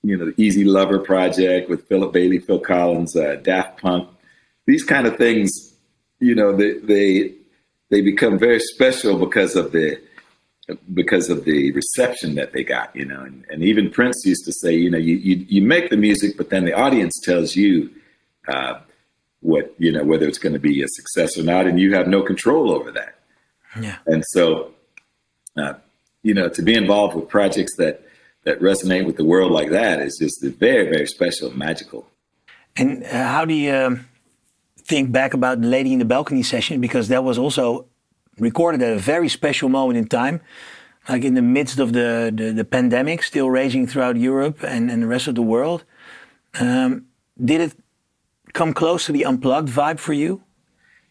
you 0.02 0.16
know 0.16 0.26
the 0.26 0.34
Easy 0.40 0.64
Lover 0.64 0.98
project 0.98 1.70
with 1.70 1.86
Philip 1.88 2.12
Bailey, 2.12 2.38
Phil 2.38 2.58
Collins, 2.60 3.16
uh, 3.16 3.36
Daft 3.42 3.80
Punk, 3.80 4.08
these 4.66 4.84
kind 4.84 5.06
of 5.06 5.16
things. 5.16 5.71
You 6.22 6.36
know, 6.36 6.50
they 6.56 6.72
they 6.92 7.34
they 7.90 8.00
become 8.00 8.38
very 8.38 8.60
special 8.60 9.18
because 9.18 9.56
of 9.56 9.72
the 9.72 10.00
because 10.94 11.28
of 11.28 11.44
the 11.44 11.72
reception 11.72 12.36
that 12.36 12.52
they 12.52 12.62
got, 12.62 12.94
you 12.94 13.04
know. 13.04 13.20
And, 13.20 13.44
and 13.50 13.64
even 13.64 13.90
Prince 13.90 14.24
used 14.24 14.44
to 14.44 14.52
say, 14.52 14.72
you 14.72 14.88
know, 14.88 14.98
you, 14.98 15.16
you, 15.16 15.44
you 15.48 15.62
make 15.62 15.90
the 15.90 15.96
music, 15.96 16.36
but 16.36 16.50
then 16.50 16.64
the 16.64 16.72
audience 16.72 17.12
tells 17.24 17.56
you 17.56 17.90
uh, 18.46 18.74
what, 19.40 19.74
you 19.78 19.90
know, 19.90 20.04
whether 20.04 20.26
it's 20.28 20.38
going 20.38 20.52
to 20.52 20.60
be 20.60 20.80
a 20.82 20.86
success 20.88 21.36
or 21.36 21.42
not, 21.42 21.66
and 21.66 21.80
you 21.80 21.92
have 21.94 22.06
no 22.06 22.22
control 22.22 22.70
over 22.70 22.92
that. 22.92 23.18
Yeah. 23.80 23.96
And 24.06 24.22
so, 24.28 24.72
uh, 25.56 25.74
you 26.22 26.34
know, 26.34 26.48
to 26.50 26.62
be 26.62 26.74
involved 26.74 27.16
with 27.16 27.28
projects 27.28 27.74
that 27.78 28.06
that 28.44 28.60
resonate 28.60 29.06
with 29.06 29.16
the 29.16 29.24
world 29.24 29.50
like 29.50 29.70
that 29.70 30.00
is 30.00 30.18
just 30.20 30.42
very, 30.42 30.84
very 30.88 31.06
special 31.06 31.50
magical. 31.56 32.06
And 32.76 33.02
uh, 33.04 33.26
how 33.26 33.44
do 33.44 33.54
you? 33.54 33.74
Um 33.74 34.06
think 34.92 35.10
back 35.10 35.32
about 35.32 35.62
the 35.62 35.68
Lady 35.68 35.90
in 35.94 35.98
the 35.98 36.04
Balcony 36.04 36.42
session 36.42 36.78
because 36.78 37.08
that 37.08 37.24
was 37.24 37.38
also 37.38 37.86
recorded 38.38 38.82
at 38.82 38.92
a 38.92 38.98
very 38.98 39.30
special 39.30 39.70
moment 39.70 39.96
in 39.96 40.06
time, 40.06 40.42
like 41.08 41.24
in 41.24 41.32
the 41.32 41.46
midst 41.56 41.78
of 41.78 41.94
the, 41.94 42.30
the, 42.38 42.52
the 42.52 42.64
pandemic 42.64 43.22
still 43.22 43.48
raging 43.48 43.86
throughout 43.86 44.16
Europe 44.18 44.62
and, 44.62 44.90
and 44.90 45.02
the 45.02 45.06
rest 45.06 45.28
of 45.28 45.34
the 45.34 45.46
world. 45.54 45.84
Um, 46.60 47.06
did 47.42 47.62
it 47.62 47.72
come 48.52 48.74
close 48.74 49.06
to 49.06 49.12
the 49.12 49.24
unplugged 49.24 49.70
vibe 49.70 49.98
for 49.98 50.12
you? 50.12 50.42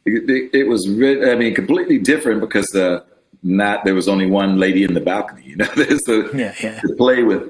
It, 0.06 0.30
it, 0.30 0.60
it 0.60 0.66
was, 0.68 0.86
I 1.32 1.34
mean, 1.42 1.56
completely 1.56 1.98
different 1.98 2.40
because 2.40 2.70
uh, 2.76 3.00
not 3.42 3.84
there 3.84 3.96
was 3.96 4.08
only 4.08 4.28
one 4.28 4.60
lady 4.60 4.84
in 4.84 4.94
the 4.94 5.02
balcony. 5.02 5.42
You 5.52 5.56
know, 5.58 5.98
so 6.06 6.14
yeah, 6.34 6.54
yeah. 6.64 6.80
to 6.80 6.94
play 6.98 7.24
with 7.24 7.44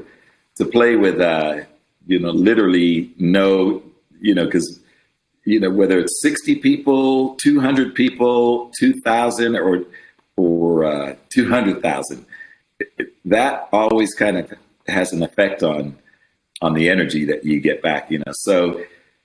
to 0.55 0.65
play 0.65 0.95
with, 0.95 1.19
uh, 1.19 1.53
you 2.07 2.19
know, 2.19 2.31
literally 2.31 3.13
no, 3.17 3.83
you 4.21 4.33
know, 4.33 4.45
because 4.45 4.80
you 5.45 5.59
know, 5.59 5.69
whether 5.69 5.99
it's 5.99 6.21
60 6.21 6.55
people, 6.55 7.35
200 7.35 7.95
people, 7.95 8.71
2,000 8.79 9.55
or, 9.55 9.83
or 10.37 10.85
uh, 10.85 11.15
200,000, 11.29 12.25
that 13.25 13.69
always 13.71 14.13
kind 14.13 14.37
of 14.37 14.53
has 14.87 15.13
an 15.13 15.23
effect 15.23 15.63
on, 15.63 15.97
on 16.61 16.73
the 16.73 16.89
energy 16.89 17.25
that 17.25 17.43
you 17.43 17.59
get 17.59 17.81
back, 17.81 18.11
you 18.11 18.19
know. 18.19 18.31
So, 18.33 18.83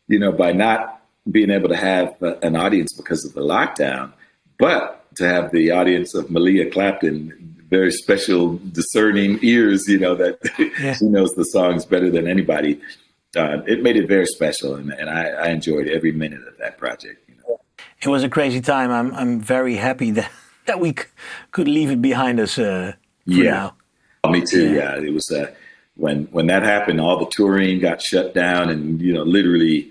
you 0.08 0.18
know, 0.18 0.32
by 0.32 0.52
not 0.52 1.02
being 1.30 1.50
able 1.50 1.68
to 1.68 1.76
have 1.76 2.16
an 2.22 2.56
audience 2.56 2.92
because 2.92 3.24
of 3.24 3.34
the 3.34 3.40
lockdown, 3.40 4.12
but 4.58 5.06
to 5.16 5.26
have 5.26 5.50
the 5.50 5.70
audience 5.70 6.14
of 6.14 6.30
Melia 6.30 6.70
Clapton, 6.70 7.56
very 7.68 7.90
special, 7.90 8.58
discerning 8.72 9.38
ears, 9.42 9.84
you 9.88 9.98
know, 9.98 10.14
that 10.14 10.38
yeah. 10.80 10.94
she 10.98 11.06
knows 11.06 11.30
the 11.34 11.44
songs 11.44 11.84
better 11.84 12.10
than 12.10 12.28
anybody 12.28 12.80
uh, 13.36 13.62
it 13.66 13.82
made 13.82 13.96
it 13.96 14.08
very 14.08 14.26
special, 14.26 14.74
and, 14.74 14.90
and 14.92 15.08
I, 15.10 15.24
I, 15.28 15.48
enjoyed 15.48 15.88
every 15.88 16.12
minute 16.12 16.40
of 16.46 16.56
that 16.58 16.78
project. 16.78 17.28
You 17.28 17.34
know? 17.42 17.60
it 18.02 18.08
was 18.08 18.24
a 18.24 18.28
crazy 18.28 18.60
time. 18.60 18.90
I'm 18.90 19.14
I'm 19.14 19.40
very 19.40 19.76
happy 19.76 20.10
that 20.12 20.30
that 20.66 20.80
we 20.80 20.90
c- 20.90 21.04
could 21.50 21.68
leave 21.68 21.90
it 21.90 22.00
behind 22.02 22.40
us 22.40 22.58
uh, 22.58 22.92
for 23.24 23.30
Yeah. 23.30 23.50
now. 23.50 23.74
Oh, 24.24 24.30
me 24.30 24.42
too. 24.42 24.72
Yeah. 24.72 24.96
Yeah, 24.96 25.06
it 25.08 25.12
was 25.12 25.30
uh, 25.30 25.52
when 25.96 26.24
when 26.32 26.46
that 26.48 26.62
happened. 26.62 27.00
All 27.00 27.18
the 27.18 27.30
touring 27.30 27.80
got 27.80 28.00
shut 28.02 28.34
down, 28.34 28.70
and 28.70 29.00
you 29.00 29.12
know, 29.12 29.22
literally, 29.22 29.90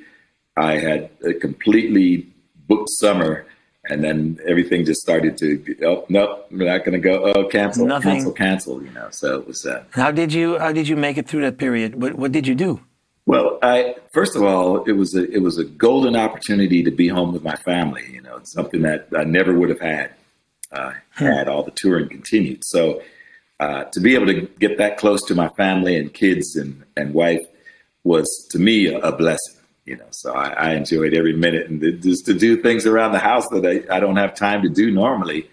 I 0.58 0.78
had 0.78 1.10
a 1.24 1.34
completely 1.34 2.28
booked 2.68 2.90
summer, 2.90 3.46
and 3.90 4.04
then 4.04 4.40
everything 4.48 4.84
just 4.86 5.02
started 5.02 5.38
to. 5.38 5.64
Oh 5.86 6.06
no, 6.10 6.42
we're 6.52 6.66
not 6.70 6.84
going 6.86 7.00
to 7.02 7.10
go. 7.10 7.32
Oh, 7.36 7.46
cancel, 7.48 7.86
Nothing. 7.86 8.12
cancel, 8.12 8.32
cancel. 8.34 8.84
You 8.84 8.92
know, 8.92 9.08
so 9.12 9.40
it 9.40 9.48
was. 9.48 9.66
Uh, 9.66 9.84
How 9.92 10.12
did 10.12 10.34
you 10.34 10.58
How 10.60 10.72
did 10.74 10.88
you 10.88 10.96
make 10.98 11.18
it 11.18 11.28
through 11.28 11.42
that 11.42 11.58
period? 11.58 12.02
What 12.02 12.16
What 12.16 12.32
did 12.32 12.46
you 12.48 12.56
do? 12.56 12.82
Well, 13.26 13.58
I 13.64 13.96
first 14.14 14.36
of 14.36 14.44
all, 14.44 14.84
it 14.84 14.92
was 14.94 15.16
a 15.16 15.30
it 15.32 15.42
was 15.42 15.58
a 15.58 15.64
golden 15.66 16.16
opportunity 16.16 16.84
to 16.84 16.92
be 16.92 17.08
home 17.08 17.34
with 17.34 17.44
my 17.44 17.56
family. 17.56 18.04
You 18.12 18.22
know, 18.22 18.38
it's 18.38 18.52
something 18.54 18.82
that 18.84 19.08
I 19.18 19.24
never 19.24 19.54
would 19.58 19.70
have 19.70 19.80
had 19.80 20.12
uh, 20.72 20.94
had 21.12 21.48
all 21.48 21.64
the 21.64 21.72
touring 21.72 22.08
continued. 22.10 22.64
So 22.66 23.02
uh, 23.60 23.86
to 23.86 24.00
be 24.00 24.14
able 24.14 24.28
to 24.28 24.42
get 24.60 24.78
that 24.78 24.98
close 24.98 25.24
to 25.28 25.36
my 25.36 25.50
family 25.50 25.98
and 25.98 26.14
kids 26.14 26.56
and 26.56 26.84
and 26.96 27.14
wife 27.16 27.42
was 28.04 28.28
to 28.52 28.60
me 28.60 28.88
a, 28.88 29.00
a 29.00 29.16
blessing. 29.16 29.56
You 29.86 29.98
know, 29.98 30.08
so 30.12 30.34
I, 30.34 30.50
I 30.50 30.74
enjoyed 30.74 31.14
every 31.14 31.34
minute 31.34 31.68
and 31.70 31.80
to- 31.82 31.92
just 31.94 32.26
to 32.28 32.34
do 32.34 32.58
things 32.62 32.86
around 32.88 33.12
the 33.12 33.20
house 33.20 33.48
that 33.50 33.66
I, 33.66 33.96
I 33.96 34.00
don't 34.00 34.16
have 34.18 34.34
time 34.36 34.62
to 34.64 34.70
do 34.70 34.92
normally, 34.92 35.50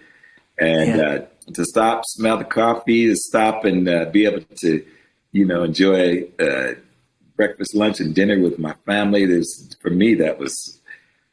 and 0.59 0.97
Yeah. 0.99 1.07
uh, 1.07 1.53
to 1.55 1.65
stop, 1.65 2.03
smell 2.07 2.37
the 2.39 2.45
coffee, 2.45 3.09
to 3.09 3.17
stop 3.17 3.65
and 3.67 3.87
uh, 3.89 4.07
be 4.07 4.25
able 4.27 4.43
to, 4.61 4.85
you 5.33 5.47
know, 5.47 5.63
enjoy. 5.65 6.29
Breakfast, 7.43 7.75
lunch, 7.75 7.99
and 7.99 8.15
dinner 8.15 8.39
with 8.39 8.57
my 8.59 8.75
family. 8.87 9.27
There's 9.27 9.77
for 9.83 9.91
me 9.91 10.15
that 10.23 10.39
was, 10.39 10.53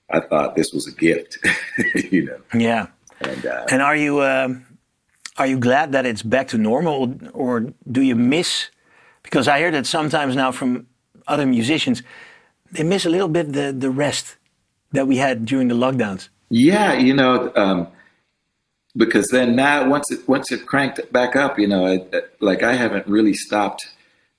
I 0.10 0.20
thought 0.20 0.56
this 0.56 0.72
was 0.74 0.88
a 0.88 0.96
gift, 1.06 1.38
you 2.12 2.26
know. 2.26 2.40
Yeah. 2.68 2.88
And 3.22 3.46
uh, 3.46 3.66
And 3.70 3.82
are 3.90 3.96
you 3.96 4.24
um, 4.24 4.66
are 5.38 5.46
you 5.46 5.60
glad 5.60 5.92
that 5.92 6.06
it's 6.06 6.24
back 6.24 6.48
to 6.48 6.58
normal, 6.58 7.14
or 7.34 7.52
do 7.92 8.02
you 8.02 8.16
miss? 8.16 8.72
Because 9.22 9.48
I 9.48 9.60
hear 9.60 9.72
that 9.72 9.86
sometimes 9.86 10.36
now 10.36 10.52
from 10.52 10.88
other 11.28 11.46
musicians, 11.46 12.02
they 12.72 12.84
miss 12.84 13.06
a 13.06 13.10
little 13.10 13.30
bit 13.38 13.54
the 13.54 13.72
the 13.72 13.92
rest 13.92 14.38
that 14.92 15.06
we 15.06 15.18
had 15.18 15.46
during 15.46 15.68
the 15.68 15.76
lockdowns. 15.76 16.30
yeah, 16.50 16.94
you 16.94 17.14
know, 17.14 17.52
um, 17.56 17.88
because 18.96 19.28
then 19.28 19.56
now 19.56 19.88
once 19.88 20.12
it 20.12 20.28
once 20.28 20.52
it 20.52 20.66
cranked 20.66 21.00
back 21.14 21.36
up, 21.36 21.60
you 21.60 21.68
know, 21.68 21.86
I, 21.86 21.96
like 22.40 22.64
I 22.64 22.74
haven't 22.74 23.06
really 23.06 23.36
stopped 23.36 23.82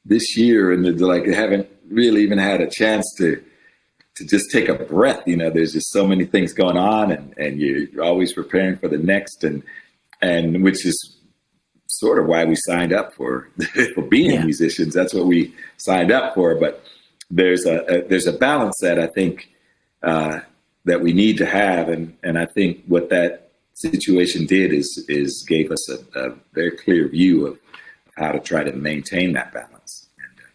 this 0.04 0.36
year, 0.36 0.72
and 0.72 1.00
like 1.00 1.28
I 1.28 1.34
haven't 1.34 1.68
really 1.88 2.22
even 2.22 2.38
had 2.38 2.60
a 2.60 2.70
chance 2.70 3.06
to 3.18 3.42
to 4.16 4.26
just 4.26 4.50
take 4.50 4.68
a 4.68 4.74
breath. 4.74 5.22
You 5.26 5.36
know, 5.36 5.50
there's 5.50 5.72
just 5.72 5.90
so 5.92 6.06
many 6.06 6.24
things 6.24 6.52
going 6.52 6.76
on, 6.76 7.12
and 7.12 7.34
and 7.38 7.60
you're 7.60 8.02
always 8.02 8.32
preparing 8.32 8.76
for 8.78 8.88
the 8.88 8.98
next, 8.98 9.44
and 9.44 9.62
and 10.22 10.62
which 10.62 10.84
is 10.86 11.16
sort 11.86 12.18
of 12.20 12.26
why 12.26 12.44
we 12.44 12.54
signed 12.56 12.92
up 12.92 13.12
for 13.14 13.48
for 13.94 14.02
being 14.02 14.32
Yeah. 14.32 14.44
musicians. 14.44 14.94
That's 14.94 15.14
what 15.14 15.26
we 15.26 15.54
signed 15.76 16.10
up 16.12 16.34
for. 16.34 16.54
But 16.54 16.82
there's 17.30 17.66
a, 17.66 17.78
a 17.84 18.08
there's 18.08 18.26
a 18.26 18.32
balance 18.32 18.76
that 18.80 18.98
I 18.98 19.06
think 19.08 19.48
uh, 20.02 20.40
that 20.86 21.00
we 21.02 21.12
need 21.12 21.36
to 21.38 21.46
have, 21.46 21.88
and 21.88 22.16
and 22.22 22.38
I 22.38 22.46
think 22.46 22.84
what 22.86 23.10
that 23.10 23.50
situation 23.74 24.46
did 24.46 24.72
is 24.72 25.04
is 25.08 25.44
gave 25.48 25.70
us 25.70 25.88
a, 25.90 25.98
a 26.28 26.34
very 26.54 26.72
clear 26.72 27.08
view 27.08 27.46
of 27.46 27.58
how 28.16 28.32
to 28.32 28.40
try 28.40 28.62
to 28.64 28.72
maintain 28.72 29.32
that 29.32 29.52
balance. 29.52 29.79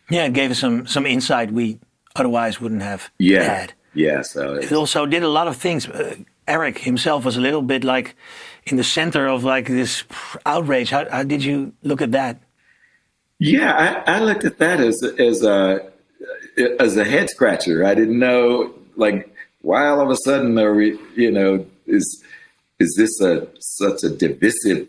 Yeah, 0.09 0.25
it 0.25 0.33
gave 0.33 0.51
us 0.51 0.59
some 0.59 0.85
some 0.87 1.05
insight 1.05 1.51
we 1.51 1.79
otherwise 2.15 2.61
wouldn't 2.61 2.81
have 2.83 3.09
yeah, 3.19 3.43
had. 3.43 3.73
yeah. 3.93 4.21
So 4.21 4.55
It 4.55 4.71
also 4.71 5.05
did 5.05 5.23
a 5.23 5.27
lot 5.29 5.47
of 5.47 5.57
things. 5.57 5.87
Uh, 5.87 6.15
Eric 6.47 6.77
himself 6.79 7.25
was 7.25 7.37
a 7.37 7.41
little 7.41 7.61
bit 7.63 7.83
like 7.83 8.15
in 8.65 8.77
the 8.77 8.83
center 8.83 9.27
of 9.27 9.43
like 9.43 9.67
this 9.67 10.03
outrage. 10.45 10.91
How, 10.91 11.09
how 11.09 11.23
did 11.23 11.43
you 11.43 11.73
look 11.83 12.01
at 12.01 12.11
that? 12.11 12.39
Yeah, 13.39 14.03
I, 14.07 14.17
I 14.17 14.19
looked 14.19 14.45
at 14.45 14.59
that 14.59 14.79
as 14.79 15.03
as 15.19 15.43
a 15.43 15.91
as 16.79 16.95
a 16.97 17.03
head 17.03 17.29
scratcher. 17.29 17.85
I 17.85 17.95
didn't 17.95 18.19
know 18.19 18.73
like 18.95 19.29
why 19.61 19.87
all 19.87 19.99
of 20.01 20.09
a 20.09 20.15
sudden 20.17 20.57
are 20.59 20.73
we 20.73 20.97
you 21.15 21.31
know 21.31 21.65
is 21.87 22.23
is 22.79 22.95
this 22.95 23.19
a 23.21 23.47
such 23.59 24.03
a 24.03 24.09
divisive 24.09 24.87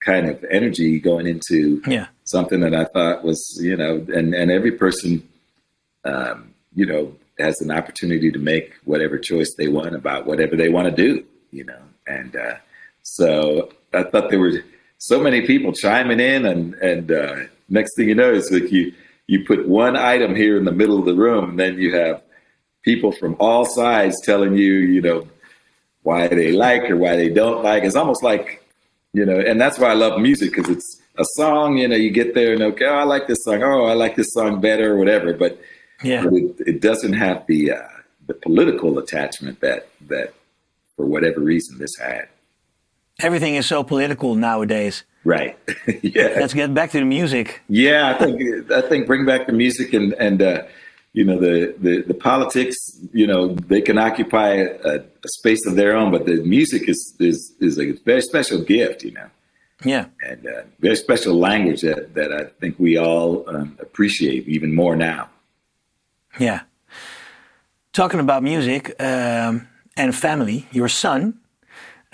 kind 0.00 0.28
of 0.28 0.42
energy 0.50 0.98
going 0.98 1.26
into 1.26 1.82
Yeah. 1.86 2.06
Something 2.30 2.60
that 2.60 2.74
I 2.74 2.84
thought 2.84 3.24
was 3.24 3.58
you 3.60 3.76
know 3.76 4.06
and 4.14 4.34
and 4.34 4.50
every 4.50 4.72
person 4.72 5.28
um, 6.04 6.54
you 6.74 6.86
know 6.86 7.14
has 7.38 7.60
an 7.60 7.70
opportunity 7.70 8.30
to 8.30 8.38
make 8.38 8.74
whatever 8.84 9.18
choice 9.18 9.54
they 9.56 9.68
want 9.68 9.94
about 9.94 10.26
whatever 10.26 10.56
they 10.56 10.68
want 10.68 10.94
to 10.94 10.94
do 10.94 11.24
you 11.50 11.64
know? 11.64 11.82
And 12.06 12.34
uh, 12.36 12.54
so 13.02 13.70
I 13.92 14.04
thought 14.04 14.30
there 14.30 14.38
were 14.38 14.62
so 14.98 15.20
many 15.20 15.46
people 15.46 15.72
chiming 15.72 16.20
in 16.20 16.46
and 16.46 16.74
and 16.74 17.10
uh, 17.10 17.36
next 17.68 17.96
thing 17.96 18.08
you 18.08 18.14
know 18.14 18.32
is 18.32 18.50
like 18.50 18.70
you 18.70 18.92
you 19.26 19.44
put 19.44 19.68
one 19.68 19.96
item 19.96 20.34
here 20.34 20.56
in 20.56 20.64
the 20.64 20.72
middle 20.72 20.98
of 20.98 21.06
the 21.06 21.14
room 21.14 21.50
and 21.50 21.58
then 21.58 21.78
you 21.78 21.94
have 21.94 22.22
people 22.82 23.12
from 23.12 23.36
all 23.38 23.64
sides 23.64 24.20
telling 24.24 24.56
you 24.56 24.74
you 24.74 25.00
know 25.00 25.26
why 26.02 26.28
they 26.28 26.52
like 26.52 26.90
or 26.90 26.96
why 26.96 27.16
they 27.16 27.28
don't 27.28 27.62
like. 27.62 27.84
It's 27.84 27.96
almost 27.96 28.22
like 28.22 28.64
you 29.12 29.24
know 29.24 29.38
and 29.38 29.60
that's 29.60 29.78
why 29.78 29.90
I 29.90 29.94
love 29.94 30.20
music 30.20 30.50
because 30.50 30.68
it's 30.68 30.99
a 31.18 31.24
song 31.34 31.76
you 31.76 31.88
know 31.88 31.96
you 31.96 32.10
get 32.10 32.34
there 32.34 32.52
and 32.52 32.62
okay 32.62 32.86
oh, 32.86 32.94
I 32.94 33.04
like 33.04 33.26
this 33.26 33.38
song 33.44 33.62
oh 33.62 33.84
I 33.84 33.94
like 33.94 34.16
this 34.16 34.32
song 34.32 34.60
better 34.60 34.92
or 34.94 34.96
whatever 34.96 35.32
but 35.34 35.60
Yeah. 36.02 36.24
but 36.24 36.32
it, 36.32 36.54
it 36.66 36.80
doesn't 36.80 37.12
have 37.14 37.46
the 37.46 37.72
uh, 37.72 37.82
the 38.26 38.34
political 38.34 38.98
attachment 38.98 39.60
that 39.60 39.88
that 40.08 40.32
for 40.96 41.04
whatever 41.06 41.40
reason 41.40 41.78
this 41.78 41.94
had. 42.00 42.28
Everything 43.20 43.54
is 43.56 43.66
so 43.66 43.82
political 43.82 44.34
nowadays. 44.34 45.04
Right. 45.24 45.58
yeah. 46.02 46.36
Let's 46.40 46.54
get 46.54 46.72
back 46.72 46.90
to 46.92 46.98
the 47.00 47.04
music. 47.04 47.60
Yeah. 47.68 48.10
I 48.10 48.14
think 48.24 48.70
I 48.70 48.80
think 48.82 49.06
bring 49.06 49.26
back 49.26 49.46
the 49.46 49.52
music 49.52 49.92
and 49.92 50.14
and 50.14 50.40
uh, 50.40 50.62
you 51.12 51.24
know 51.24 51.38
the, 51.38 51.74
the 51.78 52.02
the 52.02 52.14
politics. 52.14 52.76
You 53.12 53.26
know 53.26 53.48
they 53.48 53.82
can 53.82 53.98
occupy 53.98 54.48
a, 54.54 55.00
a 55.24 55.28
space 55.40 55.66
of 55.66 55.74
their 55.76 55.94
own, 55.96 56.10
but 56.12 56.24
the 56.24 56.36
music 56.44 56.88
is 56.88 57.14
is 57.18 57.52
is 57.60 57.78
a 57.78 57.92
very 58.06 58.22
special 58.22 58.62
gift. 58.62 59.02
You 59.04 59.12
know. 59.12 59.28
Yeah. 59.84 60.06
And 60.22 60.46
uh, 60.46 60.62
very 60.78 60.96
special 60.96 61.38
language 61.38 61.80
that, 61.82 62.14
that 62.14 62.32
I 62.32 62.44
think 62.60 62.78
we 62.78 62.98
all 62.98 63.48
um, 63.48 63.76
appreciate 63.80 64.46
even 64.46 64.74
more 64.74 64.96
now. 64.96 65.28
Yeah. 66.38 66.60
Talking 67.92 68.20
about 68.20 68.42
music 68.42 68.94
um, 69.00 69.68
and 69.96 70.14
family, 70.14 70.66
your 70.70 70.88
son, 70.88 71.40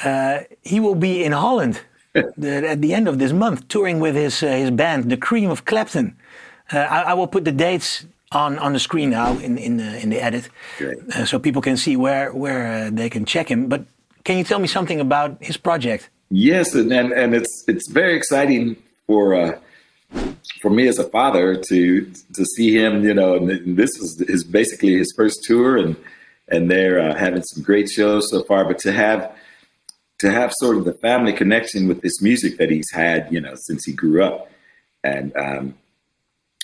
uh, 0.05 0.41
he 0.63 0.81
will 0.81 0.95
be 0.95 1.25
in 1.25 1.33
Holland 1.33 1.81
the, 2.37 2.69
at 2.69 2.81
the 2.81 2.95
end 2.95 3.09
of 3.09 3.19
this 3.19 3.33
month, 3.33 3.69
touring 3.69 4.01
with 4.01 4.15
his 4.15 4.43
uh, 4.43 4.49
his 4.49 4.71
band, 4.71 5.11
the 5.11 5.17
Cream 5.17 5.51
of 5.51 5.65
Clapton. 5.65 6.17
Uh, 6.73 6.79
I, 6.79 7.03
I 7.03 7.15
will 7.15 7.27
put 7.27 7.45
the 7.45 7.53
dates 7.53 8.07
on, 8.33 8.59
on 8.59 8.73
the 8.73 8.79
screen 8.79 9.11
now 9.11 9.39
in 9.39 9.59
in 9.59 9.77
the, 9.77 10.01
in 10.01 10.11
the 10.11 10.23
edit, 10.23 10.49
uh, 11.15 11.25
so 11.25 11.39
people 11.39 11.63
can 11.63 11.77
see 11.77 11.97
where 11.97 12.33
where 12.33 12.87
uh, 12.87 12.91
they 12.91 13.11
can 13.11 13.25
check 13.25 13.51
him. 13.51 13.69
But 13.69 13.85
can 14.25 14.39
you 14.39 14.45
tell 14.45 14.59
me 14.59 14.67
something 14.67 15.01
about 15.01 15.37
his 15.41 15.57
project? 15.57 16.11
Yes, 16.31 16.75
and 16.75 16.93
and, 16.93 17.13
and 17.13 17.35
it's 17.35 17.65
it's 17.69 17.89
very 17.91 18.17
exciting 18.17 18.77
for 19.07 19.35
uh, 19.35 19.59
for 20.61 20.71
me 20.71 20.89
as 20.89 20.99
a 20.99 21.09
father 21.09 21.55
to 21.69 22.13
to 22.35 22.45
see 22.57 22.77
him. 22.77 23.05
You 23.05 23.15
know, 23.15 23.37
and 23.37 23.77
this 23.77 23.91
is 23.91 24.25
his 24.27 24.45
basically 24.45 24.97
his 24.97 25.13
first 25.17 25.45
tour, 25.45 25.77
and 25.77 25.97
and 26.49 26.71
they're 26.71 26.99
uh, 26.99 27.15
having 27.15 27.43
some 27.43 27.63
great 27.63 27.89
shows 27.89 28.29
so 28.31 28.43
far. 28.43 28.65
But 28.65 28.79
to 28.81 28.93
have 28.93 29.33
to 30.19 30.31
have 30.31 30.53
sort 30.55 30.77
of 30.77 30.85
the 30.85 30.95
family 30.95 31.33
connection 31.33 31.87
with 31.87 32.01
this 32.01 32.21
music 32.23 32.57
that 32.59 32.71
he's 32.71 32.91
had, 32.93 33.29
you 33.31 33.41
know, 33.41 33.55
since 33.55 33.85
he 33.85 33.93
grew 33.93 34.25
up, 34.25 34.51
and 35.05 35.37
um, 35.37 35.75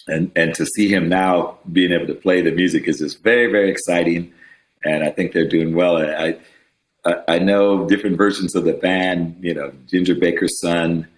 and 0.09 0.33
and 0.35 0.55
to 0.55 0.67
see 0.67 0.89
him 0.89 1.09
now 1.09 1.59
being 1.71 1.93
able 1.93 2.07
to 2.07 2.15
play 2.15 2.41
the 2.41 2.51
music 2.51 2.89
is 2.89 2.99
just 2.99 3.23
very 3.23 3.51
very 3.51 3.71
exciting, 3.71 4.33
and 4.85 5.05
I 5.05 5.11
think 5.11 5.33
they're 5.33 5.49
doing 5.49 5.77
well. 5.77 5.99
I 5.99 6.37
I, 7.05 7.17
I 7.29 7.39
know 7.39 7.87
different 7.89 8.17
versions 8.17 8.55
of 8.55 8.65
the 8.65 8.73
band. 8.75 9.37
You 9.41 9.55
know, 9.55 9.73
Ginger 9.87 10.15
Baker's 10.15 10.61
son, 10.61 11.09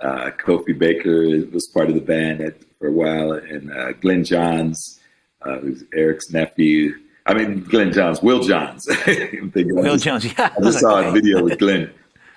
uh, 0.00 0.30
Kofi 0.38 0.76
Baker 0.76 1.46
was 1.52 1.68
part 1.72 1.88
of 1.88 1.94
the 1.94 2.00
band 2.00 2.40
at, 2.40 2.54
for 2.78 2.88
a 2.88 2.92
while, 2.92 3.32
and 3.32 3.72
uh, 3.72 3.92
Glyn 3.92 4.24
Johns, 4.24 5.00
uh, 5.42 5.58
who's 5.58 5.84
Eric's 5.94 6.30
nephew. 6.30 6.94
I 7.26 7.34
mean, 7.34 7.64
Glyn 7.64 7.92
Johns, 7.92 8.22
Will 8.22 8.42
Johns. 8.42 8.86
Will 9.54 9.96
Johns, 9.96 10.24
yeah. 10.24 10.52
I 10.56 10.60
just 10.62 10.80
saw 10.80 11.08
a 11.08 11.10
video 11.18 11.42
with 11.42 11.58
Glyn, 11.58 11.90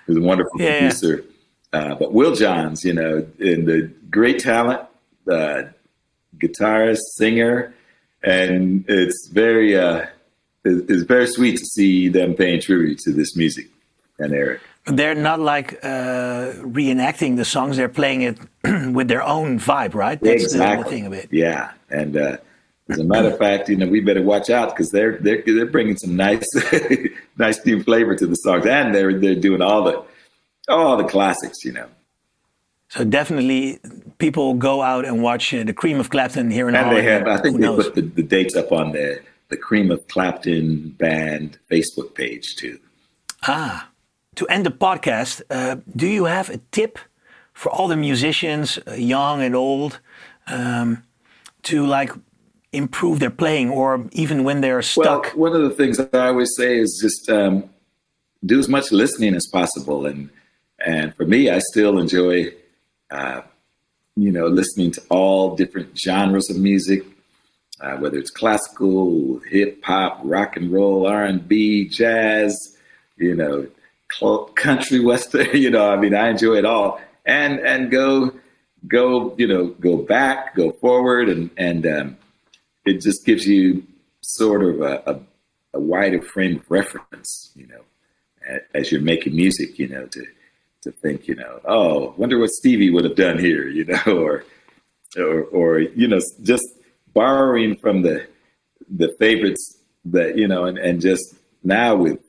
who's 0.06 0.16
a 0.16 0.20
wonderful 0.20 0.60
Yeah, 0.60 0.66
yeah. 0.68 0.78
producer. 0.80 1.24
Uh, 1.72 1.94
but 1.94 2.12
Will 2.12 2.34
Johns, 2.34 2.84
you 2.84 2.92
know, 2.92 3.18
and 3.38 3.66
the 3.68 3.90
great 4.10 4.40
talent, 4.40 4.80
uh, 5.30 5.62
guitarist, 6.38 6.98
singer, 7.14 7.72
and 8.24 8.84
it's 8.88 9.28
very, 9.28 9.76
uh, 9.76 10.06
it's 10.64 11.02
very 11.02 11.26
sweet 11.26 11.58
to 11.58 11.64
see 11.64 12.08
them 12.08 12.34
paying 12.34 12.60
tribute 12.60 12.98
to 13.00 13.12
this 13.12 13.36
music 13.36 13.68
and 14.18 14.32
Eric. 14.32 14.60
They're 14.86 15.14
not 15.14 15.40
like 15.40 15.74
uh, 15.84 16.52
reenacting 16.62 17.36
the 17.36 17.44
songs; 17.44 17.76
they're 17.76 17.88
playing 17.88 18.22
it 18.22 18.38
with 18.94 19.08
their 19.08 19.22
own 19.22 19.58
vibe, 19.58 19.94
right? 19.94 20.20
That's 20.20 20.52
the, 20.52 20.58
the 20.58 20.84
thing 20.88 21.06
of 21.06 21.12
it. 21.12 21.28
Yeah, 21.30 21.72
and 21.90 22.16
uh, 22.16 22.36
As 22.88 22.98
a 22.98 23.04
matter 23.04 23.28
of 23.28 23.38
fact, 23.38 23.68
you 23.68 23.76
know, 23.76 23.86
we 23.86 24.00
better 24.00 24.22
watch 24.22 24.50
out 24.50 24.70
because 24.70 24.90
they're 24.90 25.18
they're 25.18 25.42
they're 25.46 25.66
bringing 25.66 25.96
some 25.96 26.16
nice 26.16 26.48
nice 27.38 27.64
new 27.64 27.82
flavor 27.82 28.16
to 28.16 28.26
the 28.26 28.34
songs, 28.36 28.66
and 28.66 28.94
they're 28.94 29.18
they're 29.18 29.34
doing 29.34 29.62
all 29.62 29.84
the 29.84 30.02
all 30.68 30.96
the 30.96 31.04
classics, 31.04 31.64
you 31.64 31.72
know. 31.72 31.86
So 32.88 33.04
definitely, 33.04 33.78
people 34.18 34.54
go 34.54 34.82
out 34.82 35.04
and 35.04 35.22
watch 35.22 35.54
uh, 35.54 35.62
the 35.62 35.72
Cream 35.72 36.00
of 36.00 36.10
Clapton 36.10 36.50
here 36.50 36.68
in 36.68 36.74
and 36.74 36.86
Holland. 36.86 37.06
they 37.06 37.12
have, 37.12 37.28
I 37.28 37.36
think 37.40 37.60
they 37.60 37.68
put 37.68 37.94
the, 37.94 38.02
the 38.02 38.22
dates 38.22 38.56
up 38.56 38.72
on 38.72 38.90
the 38.90 39.20
the 39.50 39.56
Cream 39.56 39.90
of 39.90 40.06
Clapton 40.08 40.90
band 40.98 41.58
Facebook 41.70 42.14
page 42.14 42.56
too. 42.56 42.78
Ah, 43.42 43.88
to 44.36 44.46
end 44.48 44.64
the 44.64 44.70
podcast, 44.70 45.42
uh, 45.50 45.76
do 45.94 46.06
you 46.06 46.24
have 46.24 46.48
a 46.48 46.58
tip 46.70 46.98
for 47.52 47.70
all 47.70 47.88
the 47.88 47.96
musicians, 47.96 48.78
uh, 48.86 48.92
young 48.92 49.42
and 49.42 49.54
old, 49.54 50.00
um, 50.46 51.02
to 51.64 51.84
like 51.84 52.12
improve 52.72 53.18
their 53.18 53.30
playing, 53.30 53.70
or 53.70 54.08
even 54.12 54.44
when 54.44 54.60
they're 54.60 54.82
stuck? 54.82 55.24
Well, 55.24 55.50
one 55.50 55.54
of 55.54 55.62
the 55.62 55.74
things 55.74 55.96
that 55.98 56.14
I 56.14 56.28
always 56.28 56.54
say 56.56 56.78
is 56.78 56.98
just 57.02 57.28
um, 57.28 57.68
do 58.46 58.58
as 58.58 58.68
much 58.68 58.92
listening 58.92 59.34
as 59.34 59.46
possible, 59.46 60.06
and 60.06 60.30
and 60.86 61.14
for 61.16 61.26
me, 61.26 61.50
I 61.50 61.58
still 61.58 61.98
enjoy, 61.98 62.52
uh, 63.10 63.42
you 64.16 64.30
know, 64.30 64.46
listening 64.46 64.92
to 64.92 65.02
all 65.10 65.56
different 65.56 65.98
genres 65.98 66.48
of 66.48 66.56
music, 66.56 67.04
uh, 67.80 67.96
whether 67.96 68.18
it's 68.18 68.30
classical, 68.30 69.40
hip 69.48 69.82
hop, 69.84 70.20
rock 70.22 70.56
and 70.56 70.72
roll, 70.72 71.06
R 71.06 71.24
and 71.24 71.46
B, 71.46 71.88
jazz, 71.88 72.76
you 73.16 73.34
know, 73.34 73.66
country, 74.54 75.00
western. 75.00 75.48
You 75.54 75.70
know, 75.70 75.90
I 75.90 75.96
mean, 75.96 76.14
I 76.14 76.30
enjoy 76.30 76.56
it 76.56 76.64
all, 76.64 77.00
and 77.24 77.58
and 77.60 77.90
go 77.90 78.32
go 78.86 79.34
you 79.36 79.46
know 79.46 79.68
go 79.68 79.96
back, 79.96 80.54
go 80.54 80.72
forward, 80.72 81.28
and 81.28 81.50
and 81.56 81.86
um, 81.86 82.16
it 82.84 83.00
just 83.00 83.24
gives 83.24 83.46
you 83.46 83.86
sort 84.20 84.62
of 84.62 84.80
a, 84.80 85.02
a, 85.06 85.20
a 85.74 85.80
wider 85.80 86.20
frame 86.22 86.56
of 86.56 86.70
reference, 86.70 87.52
you 87.54 87.66
know, 87.66 87.80
as 88.74 88.90
you're 88.90 89.00
making 89.00 89.34
music, 89.34 89.78
you 89.78 89.88
know, 89.88 90.06
to 90.06 90.24
to 90.82 90.90
think, 90.90 91.28
you 91.28 91.34
know, 91.34 91.60
oh, 91.64 92.14
wonder 92.16 92.38
what 92.38 92.50
Stevie 92.50 92.90
would 92.90 93.04
have 93.04 93.16
done 93.16 93.38
here, 93.38 93.68
you 93.68 93.84
know, 93.84 94.00
or 94.06 94.44
or 95.16 95.42
or 95.44 95.78
you 95.80 96.08
know, 96.08 96.20
just 96.42 96.64
borrowing 97.12 97.76
from 97.76 98.02
the 98.02 98.26
the 98.88 99.14
favorites 99.18 99.78
that 100.06 100.36
you 100.36 100.48
know, 100.48 100.64
and 100.64 100.78
and 100.78 101.00
just 101.00 101.34
now 101.62 101.94
with 101.94 102.20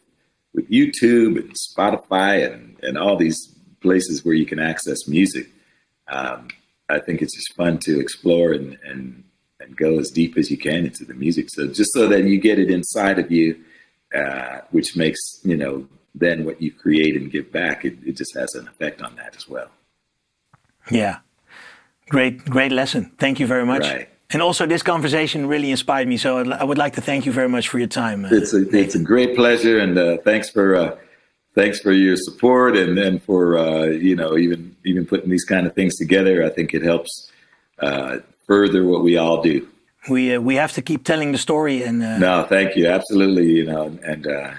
with 0.53 0.69
YouTube 0.69 1.39
and 1.39 1.53
Spotify 1.53 2.51
and 2.51 2.77
and 2.83 2.97
all 2.97 3.17
these 3.17 3.55
places 3.81 4.23
where 4.23 4.35
you 4.35 4.45
can 4.45 4.59
access 4.59 5.07
music, 5.07 5.47
um, 6.07 6.49
I 6.89 6.99
think 6.99 7.21
it's 7.21 7.35
just 7.35 7.55
fun 7.55 7.79
to 7.79 7.99
explore 7.99 8.51
and 8.51 8.77
and 8.83 9.23
and 9.59 9.77
go 9.77 9.99
as 9.99 10.09
deep 10.09 10.37
as 10.37 10.49
you 10.49 10.57
can 10.57 10.85
into 10.85 11.05
the 11.05 11.13
music. 11.13 11.47
So 11.49 11.67
just 11.67 11.93
so 11.93 12.07
that 12.07 12.23
you 12.23 12.39
get 12.39 12.59
it 12.59 12.69
inside 12.69 13.19
of 13.19 13.31
you, 13.31 13.57
uh, 14.13 14.61
which 14.71 14.95
makes 14.95 15.19
you 15.43 15.57
know 15.57 15.87
then 16.13 16.43
what 16.43 16.61
you 16.61 16.71
create 16.71 17.15
and 17.15 17.31
give 17.31 17.51
back, 17.51 17.85
it, 17.85 17.97
it 18.05 18.17
just 18.17 18.35
has 18.35 18.53
an 18.55 18.67
effect 18.67 19.01
on 19.01 19.15
that 19.15 19.35
as 19.35 19.47
well. 19.47 19.69
Yeah, 20.89 21.19
great, 22.09 22.43
great 22.45 22.71
lesson. 22.71 23.11
Thank 23.17 23.39
you 23.39 23.47
very 23.47 23.65
much. 23.65 23.83
Right. 23.83 24.09
And 24.33 24.41
also, 24.41 24.65
this 24.65 24.81
conversation 24.83 25.45
really 25.47 25.71
inspired 25.71 26.07
me. 26.07 26.17
So 26.17 26.37
I'd- 26.39 26.79
like 26.81 26.93
to 26.95 27.01
thank 27.01 27.25
you 27.25 27.31
very 27.31 27.49
much 27.49 27.67
for 27.69 27.79
your 27.79 27.87
time. 27.87 28.25
uh, 28.25 28.29
It's 28.31 28.53
a 28.53 28.61
it's 28.75 28.95
a 28.95 28.99
great 28.99 29.35
pleasure, 29.35 29.77
and 29.79 29.97
uh, 29.97 30.17
thanks 30.23 30.49
for 30.49 30.75
uh, 30.75 30.95
thanks 31.53 31.79
for 31.79 31.91
your 31.91 32.15
support, 32.15 32.77
and 32.77 32.97
then 32.97 33.19
for 33.19 33.57
uh, 33.57 33.85
you 33.85 34.15
know 34.15 34.37
even 34.37 34.75
even 34.85 35.05
putting 35.05 35.29
these 35.29 35.43
kind 35.43 35.67
of 35.67 35.73
things 35.75 35.97
together. 35.97 36.45
I 36.45 36.49
think 36.49 36.73
it 36.73 36.81
helps 36.81 37.29
uh, 37.79 38.19
further 38.47 38.85
what 38.85 39.03
we 39.03 39.17
all 39.17 39.41
do. 39.41 39.67
we 40.09 40.35
uh, 40.35 40.39
we 40.41 40.55
have 40.55 40.71
to 40.73 40.81
keep 40.81 41.03
telling 41.03 41.31
the 41.33 41.37
story, 41.37 41.83
and 41.83 42.01
uh, 42.01 42.17
No, 42.17 42.43
thank 42.43 42.75
you. 42.77 42.87
Absolutely. 42.87 43.47
You 43.59 43.65
know, 43.65 43.83
and 44.11 44.27
uh, 44.27 44.51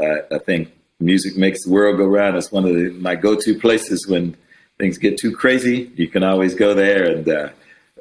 I, 0.00 0.12
I 0.36 0.38
think 0.38 0.68
music 0.98 1.36
makes 1.36 1.64
the 1.64 1.70
world 1.70 1.96
go 1.98 2.06
round. 2.06 2.36
It's 2.36 2.50
one 2.52 2.64
of 2.68 2.74
the, 2.74 2.90
my 3.08 3.14
go-to 3.14 3.52
places 3.58 4.06
when 4.08 4.36
things 4.80 4.98
get 4.98 5.16
too 5.16 5.32
crazy. 5.42 5.90
You 5.94 6.08
can 6.08 6.22
always 6.24 6.54
go 6.54 6.74
there, 6.74 7.04
and 7.14 7.28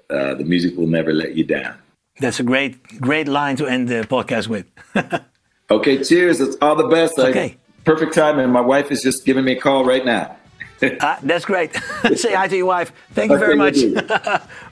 uh, 0.09 0.13
uh, 0.13 0.33
the 0.35 0.43
music 0.43 0.75
will 0.77 0.87
never 0.87 1.13
let 1.13 1.35
you 1.35 1.43
down. 1.43 1.75
that's 2.19 2.39
a 2.39 2.43
great, 2.43 2.73
great 3.01 3.27
line 3.27 3.55
to 3.57 3.65
end 3.67 3.87
the 3.89 4.01
podcast 4.07 4.47
with. 4.47 4.65
Okay, 5.71 6.03
cheers. 6.03 6.39
It's 6.41 6.55
all 6.61 6.75
the 6.75 6.87
best. 6.87 7.17
I- 7.17 7.29
Okay. 7.29 7.57
perfect 7.85 8.13
time, 8.13 8.37
and 8.37 8.53
my 8.53 8.61
wife 8.61 8.91
is 8.91 9.01
just 9.01 9.25
giving 9.25 9.43
me 9.45 9.53
a 9.57 9.59
call 9.59 9.83
right 9.83 10.05
now. 10.05 10.35
Ah, 11.01 11.17
that's 11.23 11.45
great. 11.45 11.71
Say 12.15 12.33
hi 12.35 12.47
to 12.47 12.55
your 12.55 12.67
wife. 12.67 12.91
Thank 13.13 13.31
you 13.31 13.39
very 13.39 13.55
much. 13.55 13.77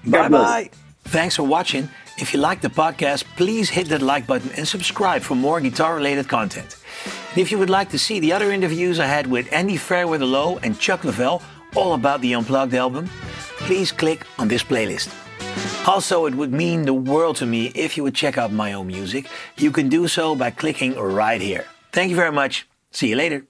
bye 0.06 0.30
bye. 0.30 0.70
Thanks 1.06 1.36
for 1.38 1.44
watching. 1.44 1.90
If 2.20 2.32
you 2.34 2.40
like 2.40 2.62
the 2.62 2.70
podcast, 2.70 3.24
please 3.38 3.70
hit 3.72 3.88
that 3.90 4.02
like 4.04 4.28
button 4.28 4.52
and 4.58 4.68
subscribe 4.68 5.22
for 5.24 5.34
more 5.36 5.60
guitar 5.62 5.96
related 5.96 6.28
content. 6.28 6.78
And 7.32 7.40
if 7.40 7.50
you 7.52 7.58
would 7.58 7.72
like 7.72 7.90
to 7.90 7.98
see 7.98 8.20
the 8.20 8.32
other 8.34 8.52
interviews 8.52 9.00
I 9.00 9.08
had 9.08 9.26
with 9.26 9.52
Andy 9.52 9.78
Fairweather 9.78 10.28
Low 10.28 10.60
and 10.64 10.78
Chuck 10.80 11.02
Leavell, 11.02 11.42
all 11.76 11.94
about 11.96 12.22
the 12.22 12.34
Unplugged 12.36 12.76
album, 12.76 13.10
please 13.66 13.92
click 13.92 14.28
on 14.38 14.48
this 14.48 14.62
playlist. 14.64 15.10
Also, 15.86 16.26
it 16.26 16.36
would 16.36 16.54
mean 16.54 16.86
the 16.86 16.94
world 16.94 17.36
to 17.38 17.46
me 17.46 17.72
if 17.76 17.98
you 17.98 18.04
would 18.04 18.16
check 18.16 18.38
out 18.38 18.52
my 18.52 18.74
own 18.74 18.88
music. 18.88 19.28
You 19.58 19.72
can 19.72 19.90
do 19.90 20.08
so 20.08 20.36
by 20.36 20.52
clicking 20.52 20.96
right 20.96 21.42
here. 21.42 21.66
Thank 21.92 22.10
you 22.10 22.16
very 22.16 22.32
much. 22.32 22.68
See 22.92 23.10
you 23.10 23.16
later. 23.16 23.46